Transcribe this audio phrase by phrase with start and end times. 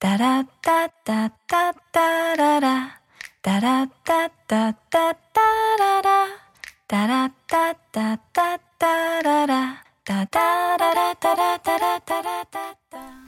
[0.00, 3.00] タラッタッタッタッララ。
[3.42, 5.40] タラッタッタッタッタ
[5.76, 6.26] ララ。
[6.86, 9.82] タラッタッタッタッララ。
[10.04, 12.46] タタララタラタラタラッ
[12.88, 13.27] タ。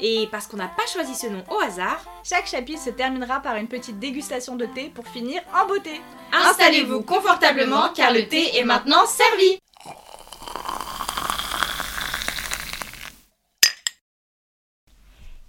[0.00, 3.56] Et parce qu'on n'a pas choisi ce nom au hasard, Chaque chapitre se terminera par
[3.56, 6.00] une petite dégustation de thé pour finir en beauté.
[6.32, 9.58] installez-vous confortablement car le thé est maintenant servi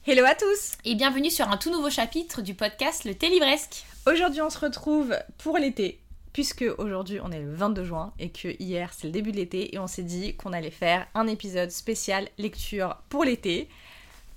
[0.06, 3.86] Hello à tous Et bienvenue sur un tout nouveau chapitre du podcast Le Thé Livresque.
[4.06, 6.00] Aujourd'hui on se retrouve pour l'été,
[6.32, 9.76] puisque aujourd'hui on est le 22 juin et que hier c'est le début de l'été
[9.76, 13.68] et on s'est dit qu'on allait faire un épisode spécial lecture pour l'été.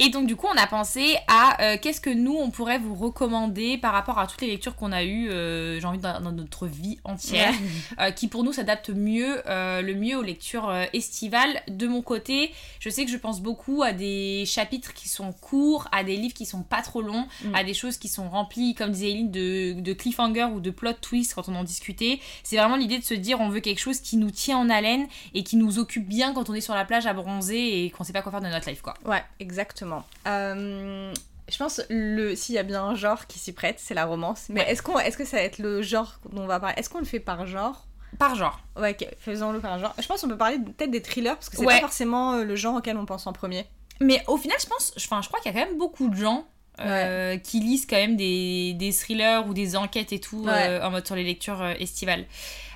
[0.01, 2.95] Et donc du coup, on a pensé à euh, qu'est-ce que nous, on pourrait vous
[2.95, 6.33] recommander par rapport à toutes les lectures qu'on a eues, euh, j'ai envie, dans, dans
[6.33, 7.53] notre vie entière,
[8.01, 11.61] euh, qui pour nous s'adaptent mieux, le mieux aux lectures estivales.
[11.69, 15.87] De mon côté, je sais que je pense beaucoup à des chapitres qui sont courts,
[15.93, 17.55] à des livres qui sont pas trop longs, Mm.
[17.55, 20.95] à des choses qui sont remplies, comme disait Eileen, de, de cliffhanger ou de plot
[21.01, 22.21] twist quand on en discutait.
[22.43, 25.06] C'est vraiment l'idée de se dire on veut quelque chose qui nous tient en haleine
[25.34, 28.05] et qui nous occupe bien quand on est sur la plage à bronzer et qu'on
[28.05, 28.95] sait pas quoi faire de notre life, quoi.
[29.05, 29.90] Ouais, exactement.
[30.27, 31.13] Euh,
[31.51, 34.47] je pense le s'il y a bien un genre qui s'y prête, c'est la romance.
[34.49, 34.71] Mais Ouais.
[34.73, 36.75] est-ce qu'on est-ce que ça va être le genre dont on va parler?
[36.79, 37.87] Est-ce qu'on le fait par genre?
[38.19, 38.61] Par genre.
[38.77, 39.95] Ouais, ok, faisons-le par genre.
[39.99, 41.75] Je pense qu'on peut parler peut-être des thrillers parce que c'est Ouais.
[41.77, 43.65] pas forcément euh, le genre auquel on pense en premier.
[44.01, 46.17] Mais au final, je pense, enfin, je crois qu'il y a quand même beaucoup de
[46.17, 46.45] gens
[46.81, 50.91] euh, qui lisent quand même des, des thrillers ou des enquêtes et tout euh, en
[50.91, 52.25] mode sur les lectures estivales.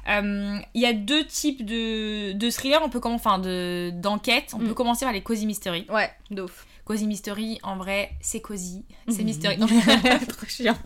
[0.08, 4.52] Euh, Il y a deux types de, de thrillers, on peut enfin, de- d'enquêtes.
[4.54, 4.68] On Mm.
[4.68, 5.86] peut commencer par les cozy mystery.
[5.88, 6.66] Ouais, d'ouf.
[6.84, 9.24] Cozy mystery, en vrai, c'est cozy, c'est Mhm.
[9.24, 9.58] mystery.
[9.58, 9.66] Non,
[10.28, 10.78] Trop chiante.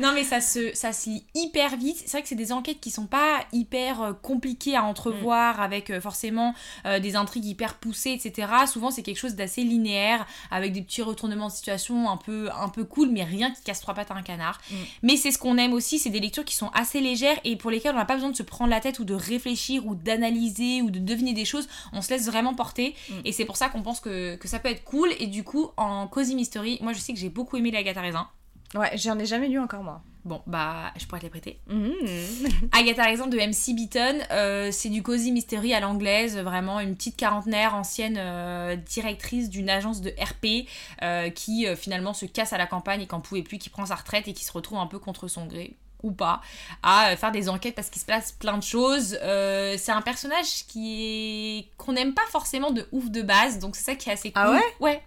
[0.00, 1.96] non, mais ça se, ça se lit hyper vite.
[2.04, 5.90] C'est vrai que c'est des enquêtes qui sont pas hyper euh, compliquées à entrevoir, avec
[5.90, 6.54] euh, forcément
[6.86, 8.48] euh, des intrigues hyper poussées, etc.
[8.72, 12.68] Souvent, c'est quelque chose d'assez linéaire, avec des petits retournements de situation un peu, un
[12.68, 14.60] peu cool, mais rien qui casse trois pattes à un canard.
[14.70, 14.74] Mm.
[15.02, 17.70] Mais c'est ce qu'on aime aussi, c'est des lectures qui sont assez légères et pour
[17.70, 20.82] lesquelles on n'a pas besoin de se prendre la tête ou de réfléchir ou d'analyser
[20.82, 21.68] ou de deviner des choses.
[21.92, 22.94] On se laisse vraiment porter.
[23.10, 23.14] Mm.
[23.24, 25.10] Et c'est pour ça qu'on pense que, que ça peut être cool.
[25.18, 28.28] Et du coup, en Cozy Mystery, moi je sais que j'ai beaucoup aimé l'Agatha Raisin.
[28.74, 30.02] Ouais, j'en ai jamais lu encore moi.
[30.24, 31.60] Bon, bah, je pourrais te les prêter.
[31.68, 31.92] Mhm.
[32.72, 37.16] Agatha Raisin de MC Beaton, euh, c'est du cozy mystery à l'anglaise, vraiment une petite
[37.16, 40.66] quarantenaire, ancienne euh, directrice d'une agence de RP
[41.02, 43.96] euh, qui finalement se casse à la campagne et qu'en pouvait plus, qui prend sa
[43.96, 46.40] retraite et qui se retrouve un peu contre son gré ou pas,
[46.82, 49.18] à euh, faire des enquêtes parce qu'il se passe plein de choses.
[49.22, 53.74] Euh, c'est un personnage qui est qu'on n'aime pas forcément de ouf de base, donc
[53.74, 54.42] c'est ça qui est assez cool.
[54.44, 54.62] Ah ouais?
[54.80, 55.02] Ouais.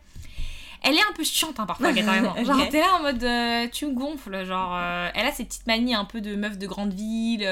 [0.84, 2.36] Elle est un peu chiante hein, parfois, Agatha Raisin.
[2.38, 2.46] Ok.
[2.46, 4.46] Genre, t'es là en mode euh, tu me gonfles.
[4.46, 7.48] Genre, euh, elle a ces petites manies un peu de meuf de grande ville,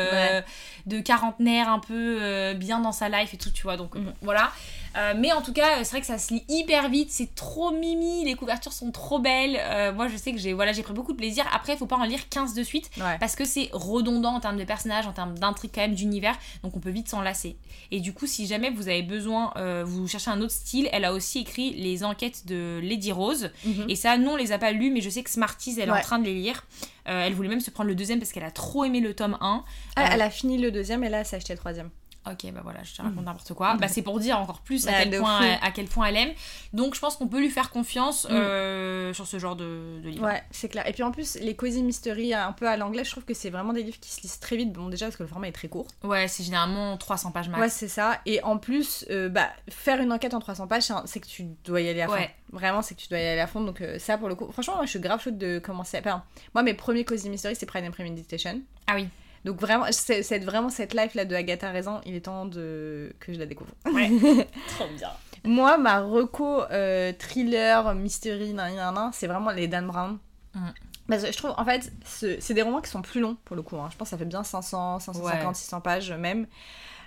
[0.85, 3.77] de quarantenaire un peu bien dans sa life et tout, tu vois.
[3.77, 4.51] Donc, bon, voilà.
[4.97, 7.71] Euh, mais en tout cas, c'est vrai que ça se lit hyper vite, c'est trop
[7.71, 9.57] mimi, les couvertures sont trop belles.
[9.59, 11.45] Euh, moi, je sais que j'ai voilà, j'ai pris beaucoup de plaisir.
[11.53, 13.17] Après, il faut pas en lire 15 de suite Ouais.
[13.19, 16.75] parce que c'est redondant en termes de personnages, en termes d'intrigue quand même, d'univers, donc
[16.77, 17.57] on peut vite s'en lasser.
[17.91, 21.03] Et du coup, si jamais vous avez besoin, euh, vous cherchez un autre style, elle
[21.05, 23.51] a aussi écrit les enquêtes de Lady Rose.
[23.65, 23.85] Mhm.
[23.89, 25.91] Et ça, nous, on les a pas lus, mais je sais que Smarties, elle est
[25.91, 26.65] en train de les lire.
[27.07, 29.37] Euh, elle voulait même se prendre le deuxième parce qu'elle a trop aimé le tome
[29.39, 29.63] 1.
[29.95, 31.89] Ah, Euh, elle a fini le deuxième et là elle s'est acheté le troisième.
[32.27, 33.75] Ok, bah voilà, je te raconte n'importe quoi.
[33.75, 36.33] Bah, c'est pour dire encore plus à, Ouais, quel point, à quel point elle aime.
[36.73, 38.33] Donc, je pense qu'on peut lui faire confiance Mm.
[38.33, 40.25] euh, sur ce genre de, de livre.
[40.25, 40.87] Ouais, c'est clair.
[40.87, 43.49] Et puis en plus, les cozy mystery un peu à l'anglais, je trouve que c'est
[43.49, 44.73] vraiment des livres qui se lisent très vite.
[44.73, 45.87] Bon, déjà parce que le format est très court.
[46.03, 47.61] Ouais, c'est généralement 300 pages max.
[47.61, 48.19] Ouais, c'est ça.
[48.25, 51.81] Et en plus, euh, bah, faire une enquête en 300 pages, c'est que tu dois
[51.81, 52.13] y aller à fond.
[52.13, 52.33] Ouais.
[52.51, 53.61] Vraiment, c'est que tu dois y aller à fond.
[53.61, 55.97] Donc, euh, ça, pour le coup, franchement, moi, je suis grave chaude de commencer.
[55.99, 58.61] Enfin, moi, mes premiers Cozy Mystery, c'est Pride and Premeditation.
[58.87, 59.07] Ah oui.
[59.45, 63.13] Donc, vraiment, c'est c'est vraiment cette life là de Agatha Raisin, il est temps de...
[63.21, 63.71] que je la découvre.
[63.85, 64.09] Ouais.
[64.75, 65.09] Trop bien.
[65.43, 70.17] moi, ma reco euh, thriller, mystery, nan, nan, nan, c'est vraiment les Dan Brown.
[70.55, 70.59] Mm.
[71.07, 73.55] Parce que je trouve, en fait, ce- c'est des romans qui sont plus longs pour
[73.55, 73.77] le coup.
[73.77, 73.87] hein.
[73.91, 75.53] Je pense que ça fait bien 500, 550, Ouais.
[75.53, 76.47] 600 pages même.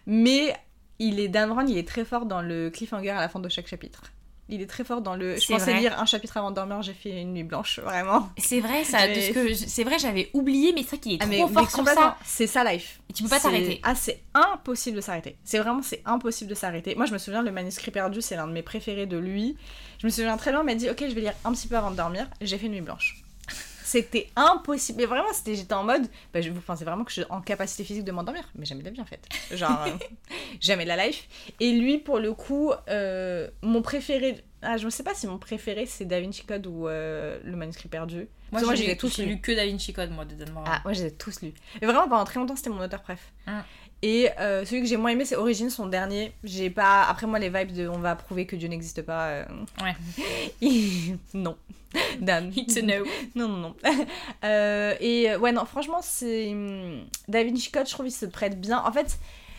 [0.07, 0.55] Mais
[1.01, 3.49] il est Dan Brown, il est très fort dans le cliffhanger à la fin de
[3.49, 4.03] chaque chapitre.
[4.51, 5.37] Il est très fort dans le.
[5.37, 5.81] Je pensais vrai.
[5.81, 8.31] lire un chapitre avant de dormir, j'ai fait une nuit blanche, vraiment.
[8.39, 9.07] C'est vrai, ça.
[9.07, 11.25] de Mais- ce que je- c'est vrai, j'avais oublié, mais c'est vrai qu'il est Ah,
[11.25, 12.17] trop mais, fort mais ça.
[12.25, 13.01] c'est sa life.
[13.11, 13.79] Et tu peux pas t'arrêter.
[13.83, 15.37] Ah, c'est impossible de s'arrêter.
[15.45, 16.95] C'est vraiment, c'est impossible de s'arrêter.
[16.95, 19.57] Moi, je me souviens, le manuscrit perdu, c'est l'un de mes préférés de lui.
[20.01, 21.77] Je me souviens très bien, il m'a dit, ok, je vais lire un petit peu
[21.77, 22.27] avant de dormir.
[22.41, 23.23] J'ai fait une nuit blanche.
[23.89, 24.99] C'était impossible.
[24.99, 27.41] Mais vraiment, c'était, j'étais en mode, bah, je vous pensez vraiment que je suis en
[27.41, 29.27] capacité physique de m'endormir, mais jamais de la vie en fait.
[29.51, 29.93] Genre, euh,
[30.61, 31.27] jamais de la life.
[31.59, 35.39] Et lui, pour le coup, euh, mon préféré, ah, je ne sais pas si mon
[35.39, 38.29] préféré c'est Da Vinci Code ou euh, Le manuscrit perdu.
[38.53, 39.37] Moi, moi, j'ai je les ai tous j'ai lus.
[39.37, 40.67] lu que Da Vinci Code, moi, de Dan Brown.
[40.69, 41.55] Ah, moi, je les ai tous lus.
[41.81, 43.33] Mais vraiment, pendant très longtemps, c'était mon auteur préf.
[43.47, 43.65] Ah.
[44.03, 46.33] Et euh, celui que j'ai moins aimé, c'est Origine, son dernier.
[46.45, 47.03] J'ai pas.
[47.05, 49.29] Après, moi, les vibes de on va prouver que Dieu n'existe pas.
[49.29, 49.45] euh,
[49.83, 49.97] Ouais.
[51.35, 51.57] non.
[52.21, 52.53] Dan.
[52.55, 53.05] It's a no.
[53.35, 53.77] Non, non, non.
[54.45, 56.51] Euh, et euh, ouais, non, franchement, c'est.
[56.53, 58.79] hum, Da Vinci Code, je trouve, il se prête bien.
[58.85, 59.19] En fait,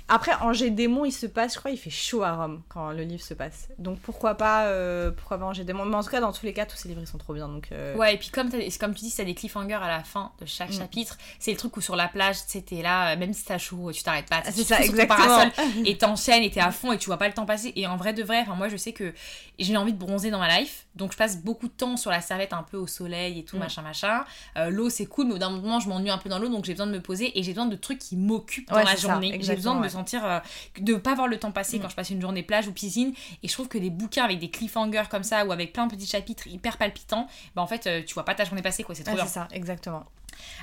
[0.10, 3.04] après, Angers Démon, il se passe, je crois, il fait chaud à Rome quand le
[3.04, 3.68] livre se passe.
[3.78, 5.86] Donc pourquoi pas, euh, pourquoi pas Angers Démon.
[5.86, 7.48] Mais en tout cas, dans tous les cas, tous ces livres, ils sont trop bien.
[7.48, 10.32] Donc, euh, Ouais, et puis comme, comme tu dis, t'as des cliffhangers à la fin
[10.42, 10.74] de chaque Mm.
[10.80, 11.18] chapitre.
[11.40, 14.04] C'est le truc où sur la plage, t'es là, euh, même si t'as chaud, tu
[14.04, 14.42] t'arrêtes pas.
[14.46, 15.18] Ah, c'est ça, exactement.
[15.28, 15.52] parasol
[15.86, 17.72] et t'enchaînes et t'es à fond et tu vois pas le temps passer.
[17.76, 19.14] Et en vrai de vrai, moi je sais que
[19.60, 20.86] j'ai envie de bronzer dans ma life.
[20.96, 23.56] Donc je passe beaucoup de temps sur la serviette un peu au soleil et tout,
[23.58, 23.60] Mm.
[23.60, 24.24] machin, machin.
[24.58, 26.66] Euh, l'eau c'est cool, mais au d'un moment je m'ennuie un peu dans l'eau donc
[26.66, 28.96] j'ai besoin de me poser et j'ai besoin de trucs qui m'occupent dans Ouais, la
[28.96, 29.38] ça, journée.
[29.42, 29.99] J'ai besoin de me.
[30.00, 30.40] Sentir, euh,
[30.80, 31.82] de pas voir le temps passer Mm.
[31.82, 33.14] quand je passe une journée plage ou piscine.
[33.44, 35.94] Et je trouve que des bouquins avec des cliffhangers comme ça ou avec plein de
[35.96, 38.96] petits chapitres hyper palpitants, bah en fait euh, tu vois pas ta journée passer quoi,
[38.96, 39.26] c'est trop bien.
[39.26, 40.04] c'est ça, exactement.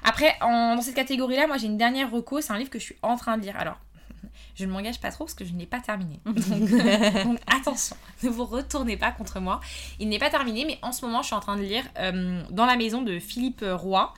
[0.05, 2.85] Après, en- dans cette catégorie-là, moi j'ai une dernière reco, c'est un livre que je
[2.85, 3.57] suis en train de lire.
[3.59, 3.77] Alors,
[4.55, 6.19] je ne m'engage pas trop parce que je ne l'ai pas terminé.
[6.25, 9.61] Donc, donc, attention, ne vous retournez pas contre moi.
[9.99, 12.43] Il n'est pas terminé, mais en ce moment je suis en train de lire euh,
[12.51, 14.13] Dans la maison de Philippe Roy.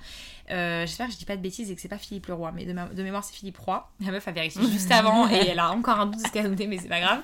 [0.50, 2.52] Euh, J'espère que je dis pas de bêtises et que c'est pas Philippe le Roi,
[2.52, 3.86] mais de, ma- de mémoire c'est Philippe Roy.
[4.04, 6.46] La meuf a vérifié juste avant et elle a encore un doute de ce qu'elle
[6.46, 7.22] a noté, mais c'est pas grave.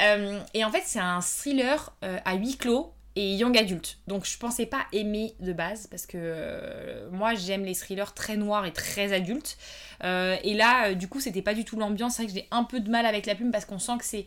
[0.00, 3.98] Euh, et en fait, c'est un thriller euh, à huis clos et young adulte.
[4.08, 8.36] Donc je pensais pas aimer de base parce que euh, moi j'aime les thrillers très
[8.36, 9.56] noirs et très adultes.
[10.04, 12.16] Euh, et là, euh, du coup, c'était pas du tout l'ambiance.
[12.16, 14.04] C'est vrai que j'ai un peu de mal avec la plume parce qu'on sent que
[14.04, 14.26] c'est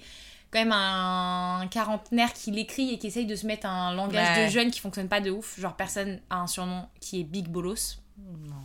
[0.51, 4.46] quand même un quarantenaire qui l'écrit et qui essaye de se mettre un langage Ouais.
[4.48, 5.60] de jeune qui fonctionne pas de ouf.
[5.60, 8.00] Genre personne a un surnom qui est Big Bolos.
[8.27, 8.56] Non.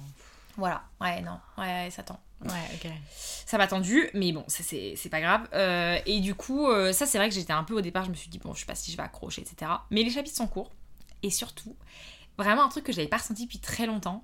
[0.56, 2.20] Voilà, ouais, non, ouais, ça tend.
[2.44, 2.90] Ouais, ok.
[3.46, 5.48] Ça m'a tendu, mais bon, ça, c'est c'est pas grave.
[5.52, 8.10] Euh, et du coup, euh, ça c'est vrai que j'étais un peu au départ, je
[8.10, 9.70] me suis dit, bon, je sais pas si je vais accrocher, etc.
[9.90, 10.70] Mais les chapitres sont courts.
[11.22, 11.74] Et surtout,
[12.38, 14.22] vraiment un truc que j'avais pas ressenti depuis très longtemps,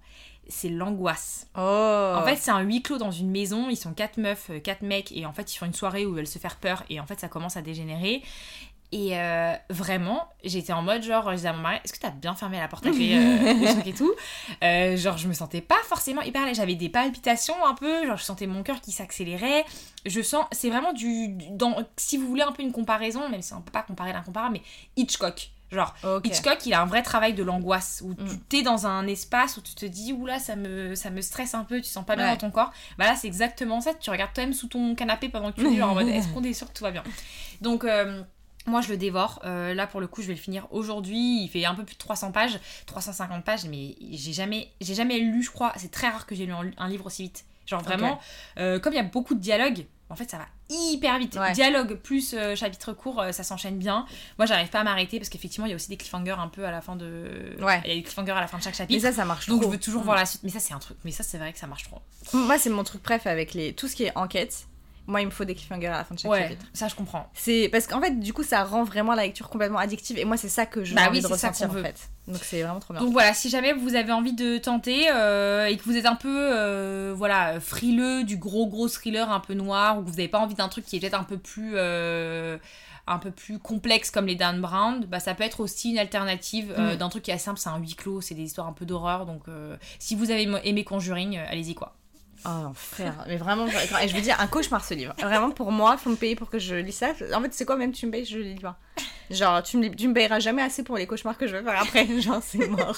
[0.48, 1.48] c'est l'angoisse.
[1.56, 2.14] Oh.
[2.16, 4.82] En fait, c'est un huis clos dans une maison, ils sont quatre meufs, euh, quatre
[4.82, 7.00] mecs, et en fait, ils font une soirée où ils veulent se faire peur, et
[7.00, 8.22] en fait, ça commence à dégénérer.
[8.92, 12.10] Et euh, vraiment, j'étais en mode genre, je disais à mon mari, est-ce que t'as
[12.10, 14.12] bien fermé la porte à clé, euh, et tout?
[14.64, 16.52] Euh, Genre, je me sentais pas forcément hyper.
[16.54, 19.64] J'avais des palpitations un peu, genre, je sentais mon cœur qui s'accélérait.
[20.06, 21.28] Je sens, c'est vraiment du.
[21.28, 24.12] du- dans, si vous voulez un peu une comparaison, même si on peut pas comparer
[24.12, 24.62] l'incomparable, mais
[24.96, 25.50] Hitchcock.
[25.70, 25.94] Genre.
[26.24, 28.40] Hitchcock, il a un vrai travail de l'angoisse où tu Mm.
[28.48, 31.62] t'es dans un espace où tu te dis oula ça me ça me stresse un
[31.62, 32.32] peu, tu sens pas bien Ouais.
[32.32, 32.72] dans ton corps.
[32.98, 33.94] Bah là c'est exactement ça.
[33.94, 36.54] Tu regardes toi-même sous ton canapé pendant que tu genre en mode est-ce qu'on est
[36.54, 37.04] sûr que tout va bien?
[37.60, 38.20] Donc euh,
[38.66, 39.40] moi je le dévore.
[39.44, 41.42] Euh, là pour le coup je vais le finir aujourd'hui.
[41.42, 45.18] Il fait un peu plus de 300 pages, 350 pages, mais j'ai jamais j'ai jamais
[45.18, 45.72] lu je crois.
[45.76, 47.44] C'est très rare que j'ai lu un, livre aussi vite.
[47.66, 48.18] Genre vraiment
[48.58, 49.86] euh, comme il y a beaucoup de dialogues.
[50.12, 51.36] En fait, ça va hyper vite.
[51.36, 51.52] Ouais.
[51.52, 54.06] Dialogue plus euh, chapitre court, ça s'enchaîne bien.
[54.38, 56.64] Moi, j'arrive pas à m'arrêter parce qu'effectivement, il y a aussi des cliffhangers un peu
[56.64, 57.54] à la fin de.
[57.60, 57.80] Ouais.
[57.84, 59.02] Il y a des cliffhangers à la fin de chaque Mais chapitre.
[59.02, 59.70] ça, ça marche donc, je trop.
[59.70, 60.04] veux toujours Mm.
[60.06, 60.42] voir la suite.
[60.42, 60.96] Mais ça, c'est un truc.
[61.04, 62.00] Mais ça, c'est vrai que ça marche trop.
[62.32, 63.72] Moi, c'est mon truc préf avec les...
[63.72, 64.66] tout ce qui est enquête.
[65.06, 66.66] Moi, il me faut des cliffhangers à la fin de chaque Ouais, chapitre.
[66.72, 67.28] ça, je comprends.
[67.34, 70.18] C'est parce qu'en fait, du coup, ça rend vraiment la lecture complètement addictive.
[70.18, 71.72] Et moi, c'est ça que je Bah veux oui, envie de c'est ça ressentir en
[71.72, 71.82] veut.
[71.82, 72.08] fait.
[72.28, 73.02] Donc, c'est vraiment trop bien.
[73.02, 76.14] Donc voilà, si jamais vous avez envie de tenter euh, et que vous êtes un
[76.14, 80.28] peu euh, voilà frileux du gros gros thriller un peu noir ou que vous n'avez
[80.28, 82.56] pas envie d'un truc qui est peut-être un peu plus euh,
[83.08, 86.72] un peu plus complexe comme les Dan Brown, bah ça peut être aussi une alternative
[86.78, 86.96] Mm.
[86.96, 89.26] d'un truc qui est simple, c'est un huis clos, c'est des histoires un peu d'horreur.
[89.26, 89.42] Donc
[89.98, 91.96] si vous avez aimé Conjuring, allez-y quoi.
[92.44, 93.12] Oh, l'enfer.
[93.28, 95.14] Mais vraiment, et je veux dire, un cauchemar ce livre.
[95.18, 97.12] Vraiment, pour moi, faut me payer pour que je lis ça.
[97.34, 98.78] En fait, c'est quoi, même tu me payes, je le lis pas.
[99.30, 101.80] Genre, tu me, tu me payeras jamais assez pour les cauchemars que je vais faire
[101.80, 102.06] après.
[102.20, 102.96] Genre, c'est mort.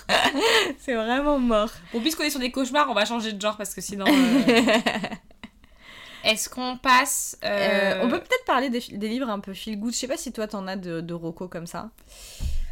[0.79, 1.71] c'est vraiment mort.
[1.93, 4.05] Bon, puisqu'on est sur des cauchemars, on va changer de genre parce que sinon.
[4.09, 4.79] euh,
[6.25, 9.77] Est-ce qu'on passe euh, Euh, on peut peut-être parler des, des livres un peu feel
[9.79, 9.93] good.
[9.93, 11.91] Je sais pas si toi, t'en as de, de Rocco comme ça.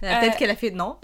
[0.04, 0.98] Euh, qu'elle a fait, non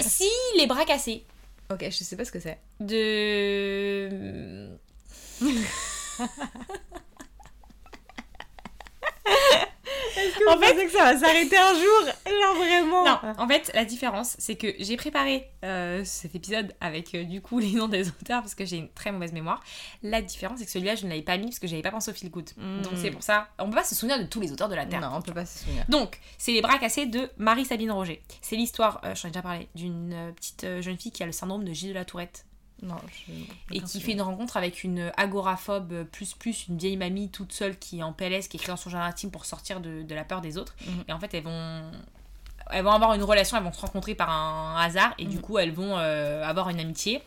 [0.00, 1.24] Si les bras cassés
[1.70, 2.58] Ok, je sais pas ce que c'est.
[2.80, 4.68] de.
[10.48, 12.12] En fait, c'est que ça va s'arrêter un jour.
[12.26, 13.04] Genre, vraiment.
[13.04, 17.40] Non, en fait, la différence, c'est que j'ai préparé euh, cet épisode avec euh, du
[17.40, 19.62] coup les noms des auteurs parce que j'ai une très mauvaise mémoire.
[20.02, 22.10] La différence, c'est que celui-là, je ne l'avais pas mis parce que j'avais pas pensé
[22.10, 22.50] au feel good.
[22.56, 22.82] Mm.
[22.82, 24.86] Donc c'est pour ça, on peut pas se souvenir de tous les auteurs de la
[24.86, 25.00] Terre.
[25.00, 25.84] Non, on peut pas se souvenir.
[25.88, 28.22] Donc, c'est Les bras cassés de Marie-Sabine Roger.
[28.42, 31.32] C'est l'histoire, euh, j'en ai déjà parlé, d'une euh, petite jeune fille qui a le
[31.32, 32.44] syndrome de Gilles de la Tourette
[32.82, 32.96] Non,
[33.28, 33.32] je...
[33.76, 37.78] et qui fait une rencontre avec une agoraphobe plus plus, une vieille mamie toute seule
[37.78, 40.24] qui est en PLS, qui écrit dans son journal intime pour sortir de, de la
[40.24, 40.74] peur des autres.
[40.86, 41.04] Mhm.
[41.08, 41.82] Et en fait, elles vont
[42.70, 45.42] elles vont avoir une relation, elles vont se rencontrer par un hasard et du Mhm.
[45.42, 47.22] coup elles vont euh, avoir une amitié.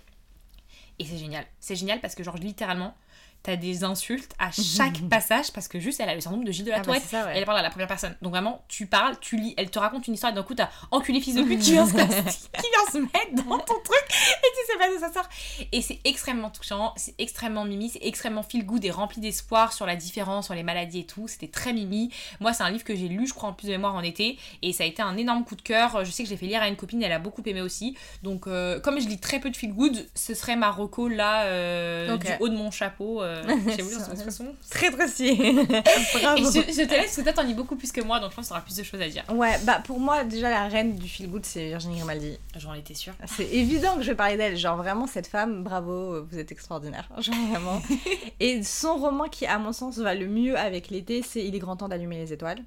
[1.00, 1.45] Et c'est génial.
[1.60, 2.95] C'est génial parce que genre littéralement,
[3.43, 6.65] t'as des insultes à chaque passage parce que juste elle a le syndrome de Gilles
[6.65, 7.03] de la Ah bah, Tourette.
[7.03, 7.33] ça, ouais.
[7.35, 8.15] Elle parle à la première personne.
[8.21, 10.69] Donc vraiment, tu parles, tu lis, elle te raconte une histoire et d'un coup t'as
[10.91, 14.47] enculé fils de pute qui vient, se, qui vient se mettre dans ton truc et
[14.55, 15.29] tu sais pas d'où ça sort.
[15.71, 19.85] Et c'est extrêmement touchant, c'est extrêmement mimi, c'est extrêmement feel good et rempli d'espoir sur
[19.85, 21.27] la différence, sur les maladies et tout.
[21.27, 22.12] C'était très mimi.
[22.39, 24.38] Moi, c'est un livre que j'ai lu, je crois, en plus de mémoire en été
[24.62, 26.05] et ça a été un énorme coup de cœur.
[26.05, 27.97] Je sais que je l'ai fait lire à une copine, elle a beaucoup aimé aussi.
[28.21, 31.43] Donc, euh, comme je lis très peu de feel good, ce serait ma reco là
[31.45, 33.21] euh, du haut de mon chapeau.
[33.21, 33.32] Euh,
[34.11, 34.55] expression.
[34.69, 35.53] Très très stylé.
[36.21, 36.37] Bravo.
[36.37, 38.31] Et je, je te laisse parce que toi t'en lis beaucoup plus que moi, donc
[38.31, 39.23] je pense que t'auras plus de choses à dire.
[39.31, 42.37] Ouais, bah pour moi, déjà, la reine du feel good, c'est Virginie Grimaldi.
[42.57, 43.13] J'en étais sûre.
[43.25, 44.57] C'est évident que je vais parler d'elle.
[44.57, 47.09] Genre, vraiment, cette femme, bravo, vous êtes extraordinaire.
[47.19, 47.81] Genre, vraiment.
[48.39, 51.59] Et son roman qui, à mon sens, va le mieux avec l'été, c'est Il est
[51.59, 52.63] grand temps d'allumer les étoiles.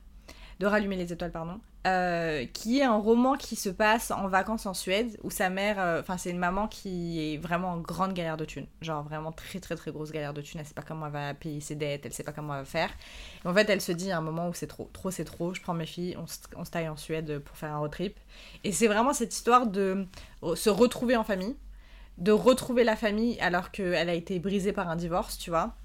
[0.58, 1.60] De rallumer les étoiles, pardon.
[1.86, 5.78] Euh, qui est un roman qui se passe en vacances en Suède, où sa mère,
[5.78, 8.66] euh, enfin, c'est une maman qui est vraiment en grande galère de thunes.
[8.80, 10.58] Genre, vraiment très, très, très grosse galère de thunes.
[10.60, 12.64] Elle sait pas comment elle va payer ses dettes, elle sait pas comment elle va
[12.64, 12.90] faire.
[13.44, 15.60] En fait, elle se dit à un moment où c'est trop, trop, c'est trop, je
[15.60, 18.18] prends mes filles, on se, on se taille en Suède pour faire un road trip.
[18.64, 20.06] Et c'est vraiment cette histoire de
[20.54, 21.54] se retrouver en famille,
[22.18, 25.76] de retrouver la famille alors qu'elle a été brisée par un divorce, tu vois.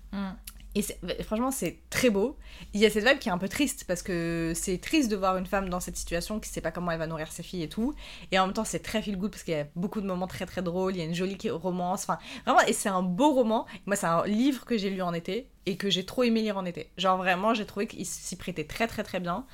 [0.73, 2.37] Et c'est- franchement, c'est très beau.
[2.73, 5.17] Il y a cette vibe qui est un peu triste parce que c'est triste de
[5.17, 7.63] voir une femme dans cette situation qui sait pas comment elle va nourrir ses filles
[7.63, 7.93] et tout.
[8.31, 10.27] Et en même temps, c'est très feel good parce qu'il y a beaucoup de moments
[10.27, 10.95] très très drôles.
[10.95, 12.03] Il y a une jolie romance.
[12.03, 13.65] Enfin, vraiment, et c'est un beau roman.
[13.85, 16.57] Moi, c'est un livre que j'ai lu en été et que j'ai trop aimé lire
[16.57, 16.89] en été.
[16.97, 19.45] Genre vraiment, j'ai trouvé qu'il s'y prêtait très très très bien.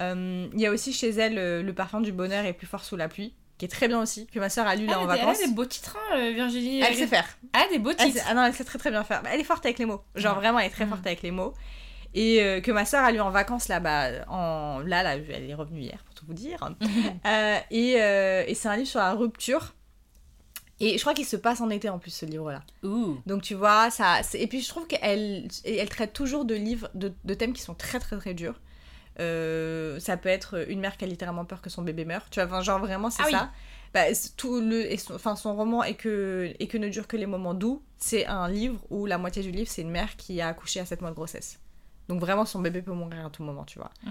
[0.00, 2.82] Euh, Il y a aussi chez elle euh, Le parfum du bonheur est plus fort
[2.84, 5.04] sous la pluie, qui est très bien aussi, que ma soeur a lu là en
[5.04, 5.44] elle, a des- elle vacances.
[5.44, 6.80] a des beaux titres, hein, euh, Virginie.
[6.80, 7.28] Elle sait faire.
[7.54, 8.18] Elle a des beaux Elle titres.
[8.18, 9.22] sait- ah non, elle sait très très bien faire.
[9.30, 10.02] Elle est forte avec les mots.
[10.16, 10.88] Genre vraiment, elle est très Mm.
[10.88, 11.54] forte avec les mots.
[12.12, 14.26] Et euh, que ma soeur a lu en vacances là-bas.
[14.28, 14.80] En...
[14.80, 16.58] Là, là, elle est revenue hier, pour tout vous dire.
[17.24, 19.74] Euh, et euh, et c'est un livre sur la rupture.
[20.80, 22.62] Et je crois qu'il se passe en été en plus, ce livre-là.
[22.82, 24.20] Donc tu vois, ça.
[24.34, 27.74] Et puis je trouve qu'elle elle traite toujours de livres, de, de thèmes qui sont
[27.74, 28.60] très très très durs.
[29.20, 32.28] Euh, ça peut être une mère qui a littéralement peur que son bébé meure.
[32.30, 33.32] Tu vois, genre vraiment, c'est Ah oui.
[33.32, 33.50] ça.
[33.94, 34.04] Bah,
[34.38, 37.26] tout le, et son, enfin, son roman et que, et que ne dure que les
[37.26, 40.48] moments doux, c'est un livre où la moitié du livre, c'est une mère qui a
[40.48, 41.60] accouché à 7 mois de grossesse.
[42.08, 43.90] Donc vraiment, son bébé peut mourir à tout moment, tu vois.
[44.04, 44.10] Mm.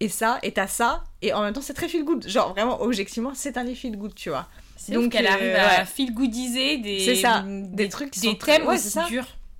[0.00, 2.28] Et ça, et t'as ça, et en même temps, c'est très feel good.
[2.28, 4.46] Genre vraiment, objectivement, c'est un livre feel good, tu vois.
[4.90, 5.84] Donc, qu'elle euh, arrive à ouais.
[5.86, 9.06] feel goodiser des ça, des, des trucs qui des sont très- ouais, c'est ça.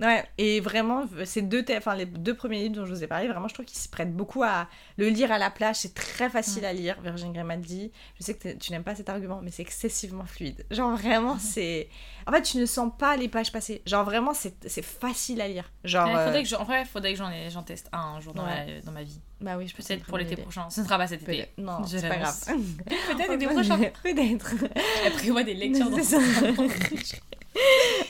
[0.00, 3.28] Ouais, et vraiment, ces deux, enfin, les deux premiers livres dont je vous ai parlé,
[3.28, 5.76] vraiment, je trouve qu'ils se prêtent beaucoup à le lire à la plage.
[5.76, 7.92] C'est très facile à lire, Virginie Grimaldi.
[8.18, 10.66] Je sais que tu n'aimes pas cet argument, mais c'est excessivement fluide.
[10.70, 11.88] Genre, vraiment, c'est.
[12.26, 13.82] En fait, tu ne sens pas les pages passer.
[13.86, 15.70] Genre, vraiment, c'est facile à lire.
[15.84, 16.06] Genre.
[16.06, 18.32] Ouais, euh, faudrait que je- en vrai, faudrait que j'en j'en teste un, un jour
[18.34, 18.66] dans, Ouais.
[18.76, 19.20] ma, dans ma vie.
[19.40, 20.70] Bah oui, je peux Peut-être pour l'été prochain.
[20.70, 21.48] Ce ne sera pas cet été.
[21.58, 22.34] Non, c'est pas grave.
[22.46, 23.78] Peut-être l'été prochain.
[24.02, 24.54] Peut-être.
[25.04, 26.16] Elle prévoit des lectures dans ça.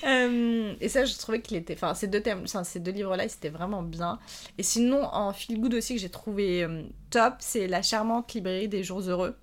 [0.07, 1.75] Euh, et ça, je trouvais qu'il était.
[1.75, 4.19] Enfin, ces deux thèmes, enfin, ces deux livres-là, c'était vraiment bien.
[4.59, 8.69] Et sinon, en feel good aussi que j'ai trouvé euh, top, c'est La charmante librairie
[8.69, 9.37] des jours heureux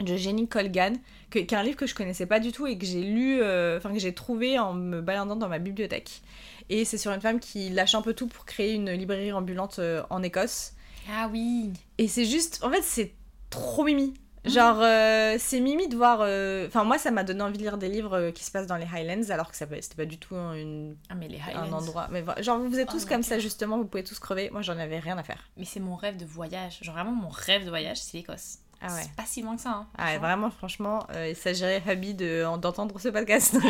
[0.00, 0.94] de Jenny Colgan,
[1.30, 3.40] que- qui est un livre que je connaissais pas du tout et que j'ai lu,
[3.42, 6.22] euh, enfin que j'ai trouvé en me baladant dans ma bibliothèque.
[6.70, 9.78] Et c'est sur une femme qui lâche un peu tout pour créer une librairie ambulante
[9.78, 10.72] euh, en Écosse.
[11.10, 11.72] Ah oui.
[11.98, 13.12] Et c'est juste, en fait, c'est
[13.50, 14.14] trop mimi.
[14.46, 16.18] Genre, euh, c'est mimi de voir.
[16.20, 18.76] euh, Enfin, moi, ça m'a donné envie de lire des livres qui se passent dans
[18.76, 22.08] les Highlands, alors que ça c'était pas du tout une, Ah mais les un endroit.
[22.10, 24.50] Mais genre, vous êtes Oh tous comme ça, justement, vous pouvez tous crever.
[24.50, 25.48] Moi, j'en avais rien à faire.
[25.56, 26.78] Mais c'est mon rêve de voyage.
[26.82, 28.58] Genre vraiment mon rêve de voyage, c'est l'Écosse.
[28.86, 29.02] Ah ouais.
[29.02, 29.70] C'est pas si loin que ça.
[29.70, 33.56] Hein, Ah ouais, vraiment, franchement, euh, il s'agirait, Habi, de- d'entendre ce podcast.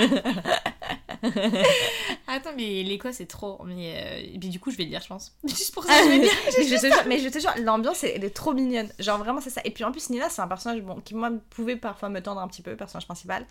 [2.26, 3.60] Attends, mais l'Écosse c'est trop.
[3.64, 5.36] Mais euh, et puis du coup, je vais le lire, je pense.
[5.44, 6.32] Juste pour ça, je vais le lire.
[6.58, 8.88] mais, je te jure, mais je te jure, l'ambiance, elle, elle est trop mignonne.
[8.98, 9.60] Genre, vraiment, c'est ça.
[9.64, 12.40] Et puis, en plus, Nina, c'est un personnage bon, qui, moi, pouvait parfois me tendre
[12.40, 13.46] un petit peu, personnage principal.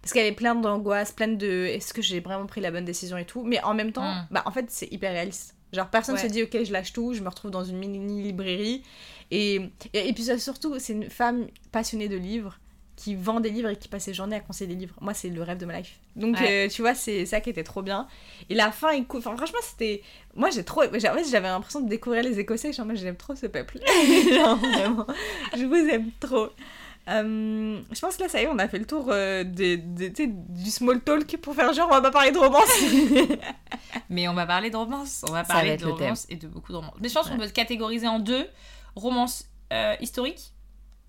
[0.00, 3.16] Parce qu'elle est pleine d'angoisse, pleine de est-ce que j'ai vraiment pris la bonne décision
[3.18, 3.44] et tout.
[3.44, 4.26] Mais en même temps, Mm.
[4.32, 5.54] bah, en fait, c'est hyper réaliste.
[5.72, 6.22] Genre, personne Ouais.
[6.22, 8.82] se dit, ok, je lâche tout, je me retrouve dans une mini librairie.
[9.30, 9.56] Et,
[9.94, 12.58] et, et puis, ça, surtout, c'est une femme passionnée de livres
[12.94, 14.94] qui vend des livres et qui passe ses journées à conseiller des livres.
[15.00, 15.98] Moi, c'est le rêve de ma life.
[16.14, 16.66] Donc, Ouais.
[16.66, 18.06] euh, tu vois, c'est ça qui était trop bien.
[18.50, 19.20] Et la fin est cool.
[19.20, 20.02] Enfin, franchement, c'était.
[20.36, 20.82] Moi, j'ai trop.
[20.84, 22.72] En fait, j'avais l'impression de découvrir les Écossais.
[22.72, 23.78] Genre, moi, j'aime trop ce peuple.
[24.30, 25.06] Genre, vraiment.
[25.56, 26.50] Je vous aime trop.
[27.08, 30.70] Euh, je pense que là, ça y est, on a fait le tour euh, du
[30.70, 32.70] small talk pour faire genre, on va pas parler de romance.
[34.10, 35.24] Mais on va parler de romance.
[35.28, 36.94] On va parler de romance et de beaucoup de romance.
[37.00, 38.46] Mais je pense qu'on peut se catégoriser en deux
[38.94, 40.52] romance euh, historique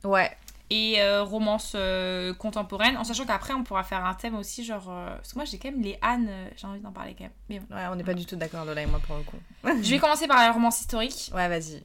[0.03, 0.31] ouais.
[0.69, 4.85] et euh, romance euh, contemporaine, en sachant qu'après on pourra faire un thème aussi, genre.
[4.85, 7.33] Parce que moi j'ai quand même les Anne, j'ai envie d'en parler quand même.
[7.50, 7.75] Mais bon.
[7.75, 9.38] Ouais, on n'est pas du tout d'accord, Lola et moi, pour le coup.
[9.63, 11.31] Je vais commencer par la romance historique.
[11.33, 11.83] Ouais, vas-y.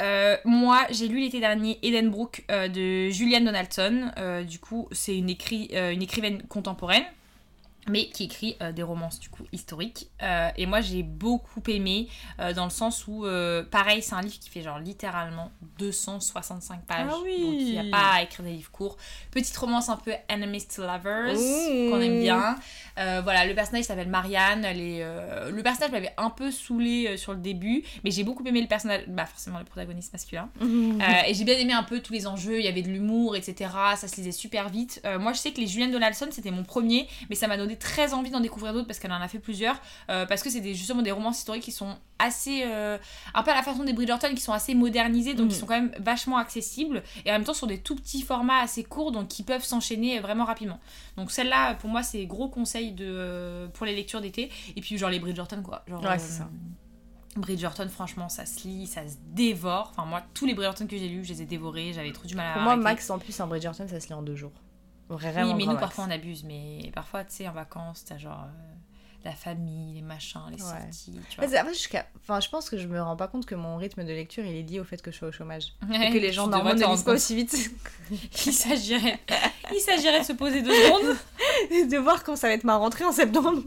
[0.00, 4.10] Euh, moi, j'ai lu l'été dernier Eden Brook euh, de Julianne Donaldson.
[4.18, 7.04] Euh, du coup, c'est une écrivaine contemporaine,
[7.88, 10.08] mais qui écrit euh, des romances du coup historiques.
[10.22, 12.08] Euh, et moi, j'ai beaucoup aimé
[12.40, 13.24] euh, dans le sens où,
[13.70, 17.06] pareil, c'est un livre qui fait genre littéralement 265 pages.
[17.10, 17.42] Ah oui.
[17.42, 18.96] Donc, il n'y a pas à écrire des livres courts.
[19.30, 21.90] Petite romance un peu enemies to lovers, Mmh.
[21.90, 22.56] qu'on aime bien.
[22.96, 24.64] Voilà, le personnage s'appelle Marianne.
[24.64, 28.60] Elle est, le personnage m'avait un peu saoulé sur le début, mais j'ai beaucoup aimé
[28.60, 30.50] le personnage, bah forcément le protagoniste masculin.
[31.26, 33.70] Et j'ai bien aimé un peu tous les enjeux, il y avait de l'humour, etc.
[33.96, 35.00] Ça se lisait super vite.
[35.18, 38.12] Moi, je sais que les Julianne Donaldson, c'était mon premier, mais ça m'a donné très
[38.14, 39.80] envie d'en découvrir d'autres parce qu'elle en a fait plusieurs.
[40.10, 42.62] euh, parce que c'est des- justement des romans historiques qui sont assez.
[42.64, 42.98] euh,
[43.34, 45.74] un peu à la façon des Bridgerton, qui sont assez modernisés, donc qui sont quand
[45.80, 47.02] même vachement accessibles.
[47.24, 50.18] Et en même temps, sur des tout petits formats assez courts, donc qui peuvent s'enchaîner
[50.20, 50.80] vraiment rapidement.
[51.16, 54.50] Donc celle-là, pour moi, c'est gros conseil de, euh, pour les lectures d'été.
[54.76, 55.84] Et puis, genre les Bridgerton, quoi.
[55.86, 56.48] Genre, Ouais, c'est ça.
[57.36, 59.92] Bridgerton, franchement, ça se lit, ça se dévore.
[59.92, 61.92] Enfin, moi, tous les Bridgerton que j'ai lus, je les ai dévorés.
[61.92, 62.52] J'avais trop du mal à.
[62.54, 62.84] Pour moi, arrêter.
[62.84, 64.52] Max, en plus, en Bridgerton, ça se lit en deux jours.
[65.08, 65.54] Vraiment.
[65.54, 66.44] Oui, mais nous, parfois, on abuse.
[66.44, 68.74] Mais parfois, tu sais, en vacances, t'as genre euh,
[69.24, 70.68] la famille, les machins, les Ouais.
[70.70, 71.18] sorties.
[71.28, 71.58] Tu vois.
[71.58, 74.12] Après, jusqu'à- enfin, je pense que je me rends pas compte que mon rythme de
[74.12, 75.72] lecture il est lié au fait que je suis au chômage.
[75.88, 77.70] Ouais, et que les gens normaux ne lisent pas aussi vite.
[78.46, 79.18] Il s'agirait,
[79.70, 81.14] il s'agirait de se poser deux secondes.
[81.90, 83.60] de voir quand ça va être ma rentrée en septembre.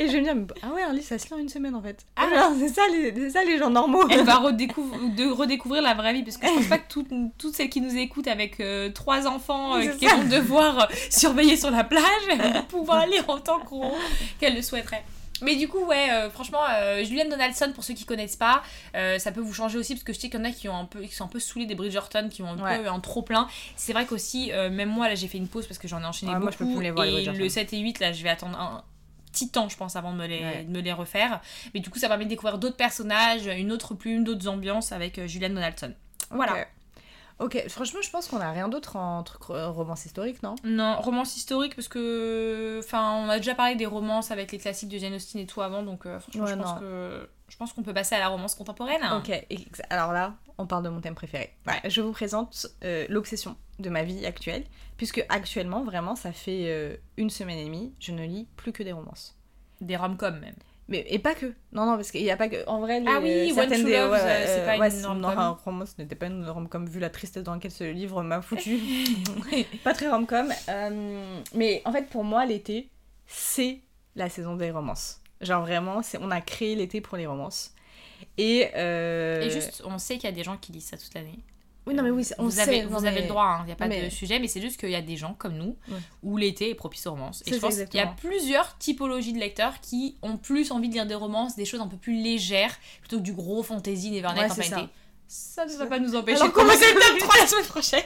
[0.00, 1.48] Et je vais me dire, mais ah ouais, un livre ça se lit en une
[1.48, 2.04] semaine en fait.
[2.16, 2.26] Ah.
[2.34, 4.02] Genre, c'est ça, les- c'est ça les gens normaux.
[4.10, 7.10] Elle va redécouvrir, de redécouvrir la vraie vie parce que je pense pas que toutes,
[7.38, 11.56] toutes celles qui nous écoutent avec euh, trois enfants euh, qui vont devoir euh, surveiller
[11.56, 13.92] sur la plage vont pouvoir lire autant qu'on-
[14.40, 14.62] qu'elles le
[15.42, 18.62] Mais du coup, ouais, euh, franchement, euh, Julianne Donaldson, pour ceux qui connaissent pas,
[18.96, 20.66] euh, ça peut vous changer aussi parce que je sais qu'il y en a qui,
[20.70, 22.78] ont un peu, qui sont un peu saoulés des Bridgerton, qui ont un Ouais.
[22.78, 23.46] peu un trop plein.
[23.76, 26.06] C'est vrai qu'aussi, euh, même moi, là, j'ai fait une pause parce que j'en ai
[26.06, 26.44] enchaîné Ouais, beaucoup.
[26.44, 28.58] moi, je peux plus les voir, et le 7 et 8, là, je vais attendre
[28.58, 28.82] un
[29.30, 30.64] petit temps, je pense, avant de me les, Ouais.
[30.64, 31.42] de me les refaire.
[31.74, 35.20] Mais du coup, ça permet de découvrir d'autres personnages, une autre plume, d'autres ambiances avec
[35.26, 35.92] Julianne Donaldson.
[36.30, 36.64] Voilà.
[37.38, 40.54] Ok, franchement, je pense qu'on a rien d'autre en truc euh, romance historique, non?
[40.64, 42.80] Non, romance historique parce que.
[42.82, 45.60] Enfin, on a déjà parlé des romances avec les classiques de Jane Austen et tout
[45.60, 47.28] avant, donc euh, franchement, Ouais, je pense que.
[47.48, 49.02] Je pense qu'on peut passer à la romance contemporaine.
[49.18, 49.30] Ok,
[49.90, 51.54] alors là, on parle de mon thème préféré.
[51.66, 51.88] Ouais.
[51.88, 54.64] Je vous présente euh, l'obsession de ma vie actuelle,
[54.96, 58.82] puisque actuellement, vraiment, ça fait euh, une semaine et demie, je ne lis plus que
[58.82, 59.36] des romances.
[59.80, 60.56] Des rom-coms même.
[60.88, 61.46] Mais et pas que.
[61.72, 62.64] Non, non, parce qu'il n'y a pas que.
[62.68, 64.78] En vrai, les, Ah oui, One certaines True des- Love, ouais, euh, c'est euh, pas
[64.78, 65.34] ouais, une rom-com.
[65.34, 68.40] Non, un ce n'était pas une rom-com vu la tristesse dans laquelle ce livre m'a
[68.40, 68.78] foutu.
[69.84, 70.52] pas très rom-com.
[70.68, 72.88] euh, mais en fait, pour moi, l'été,
[73.26, 73.80] c'est
[74.14, 75.20] la saison des romances.
[75.40, 77.72] Genre vraiment, c'est on a créé l'été pour les romances.
[78.38, 81.12] Et, euh, Et juste, on sait qu'il y a des gens qui lisent ça toute
[81.14, 81.38] l'année.
[81.86, 82.60] Oui, non, mais oui, on vous sait.
[82.62, 84.78] avez, vous avez le droit, il n'y a pas mais- de sujet, mais c'est juste
[84.80, 85.98] qu'il y a des gens comme nous Ouais.
[86.24, 87.42] où l'été est propice aux romances.
[87.46, 90.94] Et je pense qu'il y a plusieurs typologies de lecteurs qui ont plus envie de
[90.94, 94.50] lire des romances, des choses un peu plus légères, plutôt que du gros fantasy, Nevernight,
[94.56, 94.78] Ouais, ça.
[94.80, 94.88] été.
[95.28, 98.02] Ça ne va pas nous empêcher Alors de commencer le tome 3 la semaine prochaine.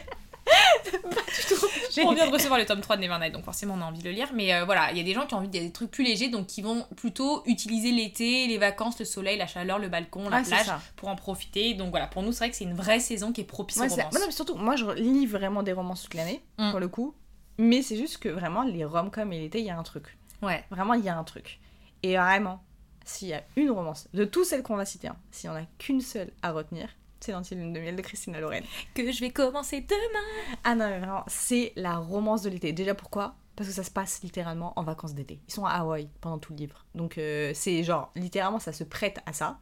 [1.91, 3.99] J'ai- On vient de recevoir le tome 3 de Nevernight, donc forcément on a envie
[3.99, 4.31] de le lire.
[4.35, 6.05] Mais euh, voilà, il y a des gens qui ont envie de des trucs plus
[6.05, 10.29] légers, donc qui vont plutôt utiliser l'été, les vacances, le soleil, la chaleur, le balcon,
[10.29, 11.75] la Ah, plage pour en profiter.
[11.75, 13.87] Donc voilà, pour nous, c'est vrai que c'est une vraie saison qui est propice Ouais,
[13.87, 14.13] aux romances.
[14.15, 16.71] ouais, non, mais surtout, moi je lis vraiment des romances toute l'année, Mm.
[16.71, 17.15] pour le coup.
[17.59, 20.17] Mais c'est juste que vraiment, les rom-com et l'été, il y a un truc.
[20.43, 20.65] Ouais.
[20.71, 21.59] Vraiment, il y a un truc.
[22.03, 22.63] Et vraiment,
[23.05, 25.61] s'il y a une romance, de toutes celles qu'on va citer, hein, s'il n'y en
[25.61, 26.89] a qu'une seule à retenir,
[27.21, 28.65] c'est l'anti-lune de miel de Christina Lorraine.
[28.95, 30.57] Que je vais commencer demain.
[30.65, 32.73] Ah non, mais vraiment, c'est la romance de l'été.
[32.73, 33.35] Déjà, pourquoi?
[33.57, 35.39] Parce que ça se passe littéralement en vacances d'été.
[35.49, 36.87] Ils sont à Hawaï pendant tout le livre.
[36.95, 39.59] Donc, euh, c'est genre, littéralement, ça se prête à ça.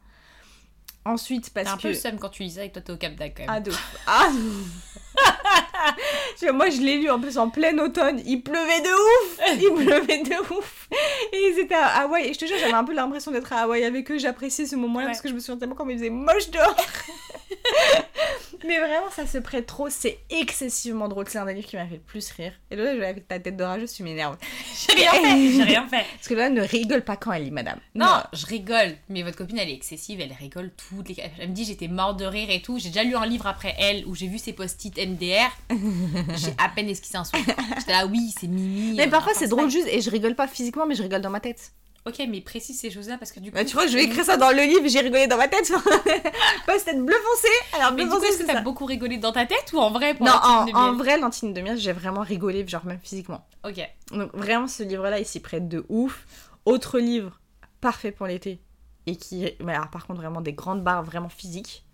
[1.04, 1.82] Ensuite, parce T'as un que.
[1.82, 3.42] peu le seum quand tu lis ça et que toi t'es au Cap d'Agde quand
[3.44, 3.50] même.
[3.50, 3.72] Ah, de.
[4.06, 4.30] Ah
[6.38, 8.20] Tu vois, Moi, je l'ai lu en plus en plein automne.
[8.26, 8.88] Il pleuvait de
[9.24, 10.88] ouf Il pleuvait de ouf
[11.32, 12.26] Et ils étaient à Hawaï.
[12.28, 14.18] Et je te jure, j'avais un peu l'impression d'être à Hawaï avec eux.
[14.18, 15.10] J'appréciais ce moment-là Ouais.
[15.12, 16.76] parce que je me souviens tellement quand il faisait moche dehors.
[18.66, 19.88] Mais vraiment, ça se prête trop.
[19.90, 21.26] C'est excessivement drôle.
[21.28, 22.52] C'est un des livres qui m'a fait le plus rire.
[22.70, 24.36] Et là, je avec ta tête de rageuse, tu m'énerves.
[24.74, 26.04] J'ai rien fait, j'ai rien fait.
[26.14, 27.78] Parce que là, ne rigole pas quand elle lit, madame.
[27.94, 28.96] Non, je rigole.
[29.08, 31.16] Mais votre copine, elle est excessive, elle rigole toutes les.
[31.38, 32.78] Elle me dit j'étais morte de rire et tout.
[32.78, 35.50] J'ai déjà lu un livre après elle où j'ai vu ses post-it MDR.
[36.36, 37.44] j'ai à peine esquissé un sourire.
[37.78, 38.96] J'étais là, oui, c'est Mimi.
[38.96, 39.88] Mais parfois, c'est drôle juste.
[39.88, 41.72] Et je rigole pas physiquement, mais je rigole dans ma tête.
[42.08, 43.56] Ok, mais précise ces choses-là parce que du coup.
[43.56, 45.48] Bah, tu vois, je vais écrire ça dans le livre et j'ai rigolé dans ma
[45.48, 45.70] tête.
[46.66, 47.48] Post-it bleu foncé.
[47.74, 49.90] Alors, Mais bleu coup, foncé, est-ce que t'as beaucoup rigolé dans ta tête ou en
[49.90, 53.00] vrai pour Non, en, de en vrai, Lantine de miel, j'ai vraiment rigolé, genre même
[53.02, 53.46] physiquement.
[53.64, 53.80] Ok.
[54.12, 56.24] Donc vraiment, ce livre-là, il s'y prête de ouf.
[56.64, 57.40] Autre livre,
[57.80, 58.60] parfait pour l'été,
[59.06, 59.50] et qui...
[59.60, 61.84] Mais alors, par contre, vraiment des grandes barres vraiment physiques,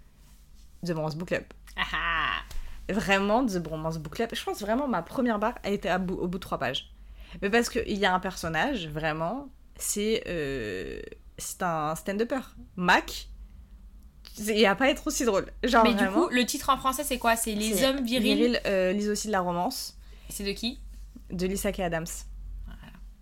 [0.85, 1.44] The Bromance Book Club.
[1.77, 2.92] Ah ah.
[2.92, 4.31] Vraiment, The Bromance Book Club.
[4.33, 6.90] Je pense vraiment, ma première barre, elle était à bout- au bout de trois pages.
[7.42, 10.22] Mais parce qu'il y a un personnage, vraiment, c'est...
[10.28, 11.00] euh,
[11.38, 12.40] C'est un stand-upper.
[12.76, 13.28] Mac,
[14.38, 15.46] Il y a pas à être aussi drôle.
[15.62, 17.37] Genre, Mais du coup, le titre en français, c'est quoi?
[17.37, 18.37] C'est Les hommes virils?
[18.37, 19.96] Viril euh, lisent aussi de la romance
[20.28, 20.80] C'est de qui?
[21.30, 21.80] De Lisa K.
[21.80, 22.06] Adams.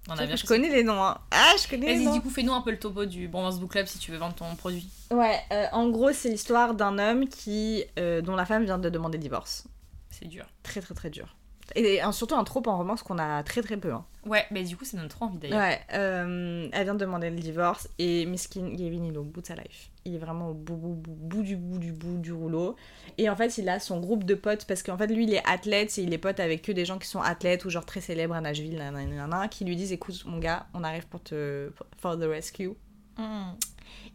[0.09, 1.01] On Je, a bien je connais les noms.
[1.01, 1.17] Hein.
[1.31, 2.15] Ah, je connais les Vas-y, noms.
[2.15, 4.35] du coup, fais-nous un peu le topo du Bromance Book Club si tu veux vendre
[4.35, 4.89] ton produit.
[5.13, 8.91] Ouais, euh, en gros, c'est l'histoire d'un homme qui, euh, dont la femme vient de
[8.91, 9.65] demander divorce.
[10.11, 10.45] C'est dur.
[10.65, 11.37] Très, très, très dur.
[11.75, 13.93] Et, surtout un trope en romance qu'on a très, très peu.
[13.93, 14.05] hein.
[14.27, 15.59] Ouais, mais du coup, ça donne trop envie d'ailleurs.
[15.59, 19.41] Ouais, euh, elle vient de demander le divorce et Miskin Gavin il est au bout
[19.41, 19.91] de sa life.
[20.05, 22.77] Il est vraiment au bout, bout, bout, bout du bout du bout du rouleau.
[23.19, 25.43] Et en fait, il a son groupe de potes parce qu'en fait, lui, il est
[25.45, 28.01] athlète et il est pote avec que des gens qui sont athlètes ou genre très
[28.01, 31.71] célèbres à Nashville, nanana, nanana, qui lui disent écoute, mon gars, on arrive pour te.
[31.99, 32.75] for the rescue.
[33.19, 33.53] Mm.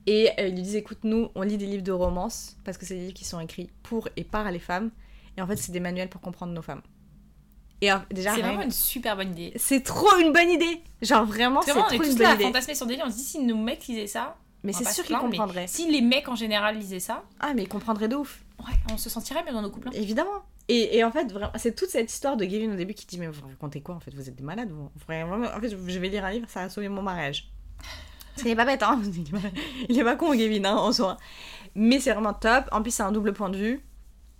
[0.06, 2.86] Et euh, ils lui disent écoute, nous, on lit des livres de romance parce que
[2.86, 4.90] c'est des livres qui sont écrits pour et par les femmes.
[5.38, 6.82] Et en fait, c'est des manuels pour comprendre nos femmes.
[7.82, 9.54] Et déjà, C'est vraiment une super bonne idée.
[9.56, 10.82] c'est trop une bonne idée.
[11.02, 12.44] Genre vraiment, c'est Vraiment, on trop est une tous là bonne idée.
[12.46, 13.00] fantasmer sur des.
[13.06, 14.36] On se dit si nos mecs lisaient ça.
[14.64, 15.68] Mais on c'est sûr qu'ils comprendraient.
[15.68, 18.42] Si les mecs en général lisaient ça, Ah, mais ils comprendraient de ouf.
[18.60, 19.90] ouais, on se sentirait mieux dans nos couples.
[19.90, 19.92] hein.
[19.94, 20.44] Évidemment.
[20.70, 23.28] Et, et en fait, c'est toute cette histoire de Gavin au début qui dit Mais
[23.28, 24.72] vous racontez quoi En fait, vous êtes des malades.
[24.72, 24.90] Vous.
[25.08, 27.52] Vraiment, en fait, je vais lire un livre, ça a sauvé mon mariage.
[28.40, 29.00] Il est pas bête, hein
[29.90, 31.18] Il est pas con, Gavin, hein, en soi.
[31.76, 32.66] Mais c'est vraiment top.
[32.72, 33.86] En plus, c'est un double point de vue.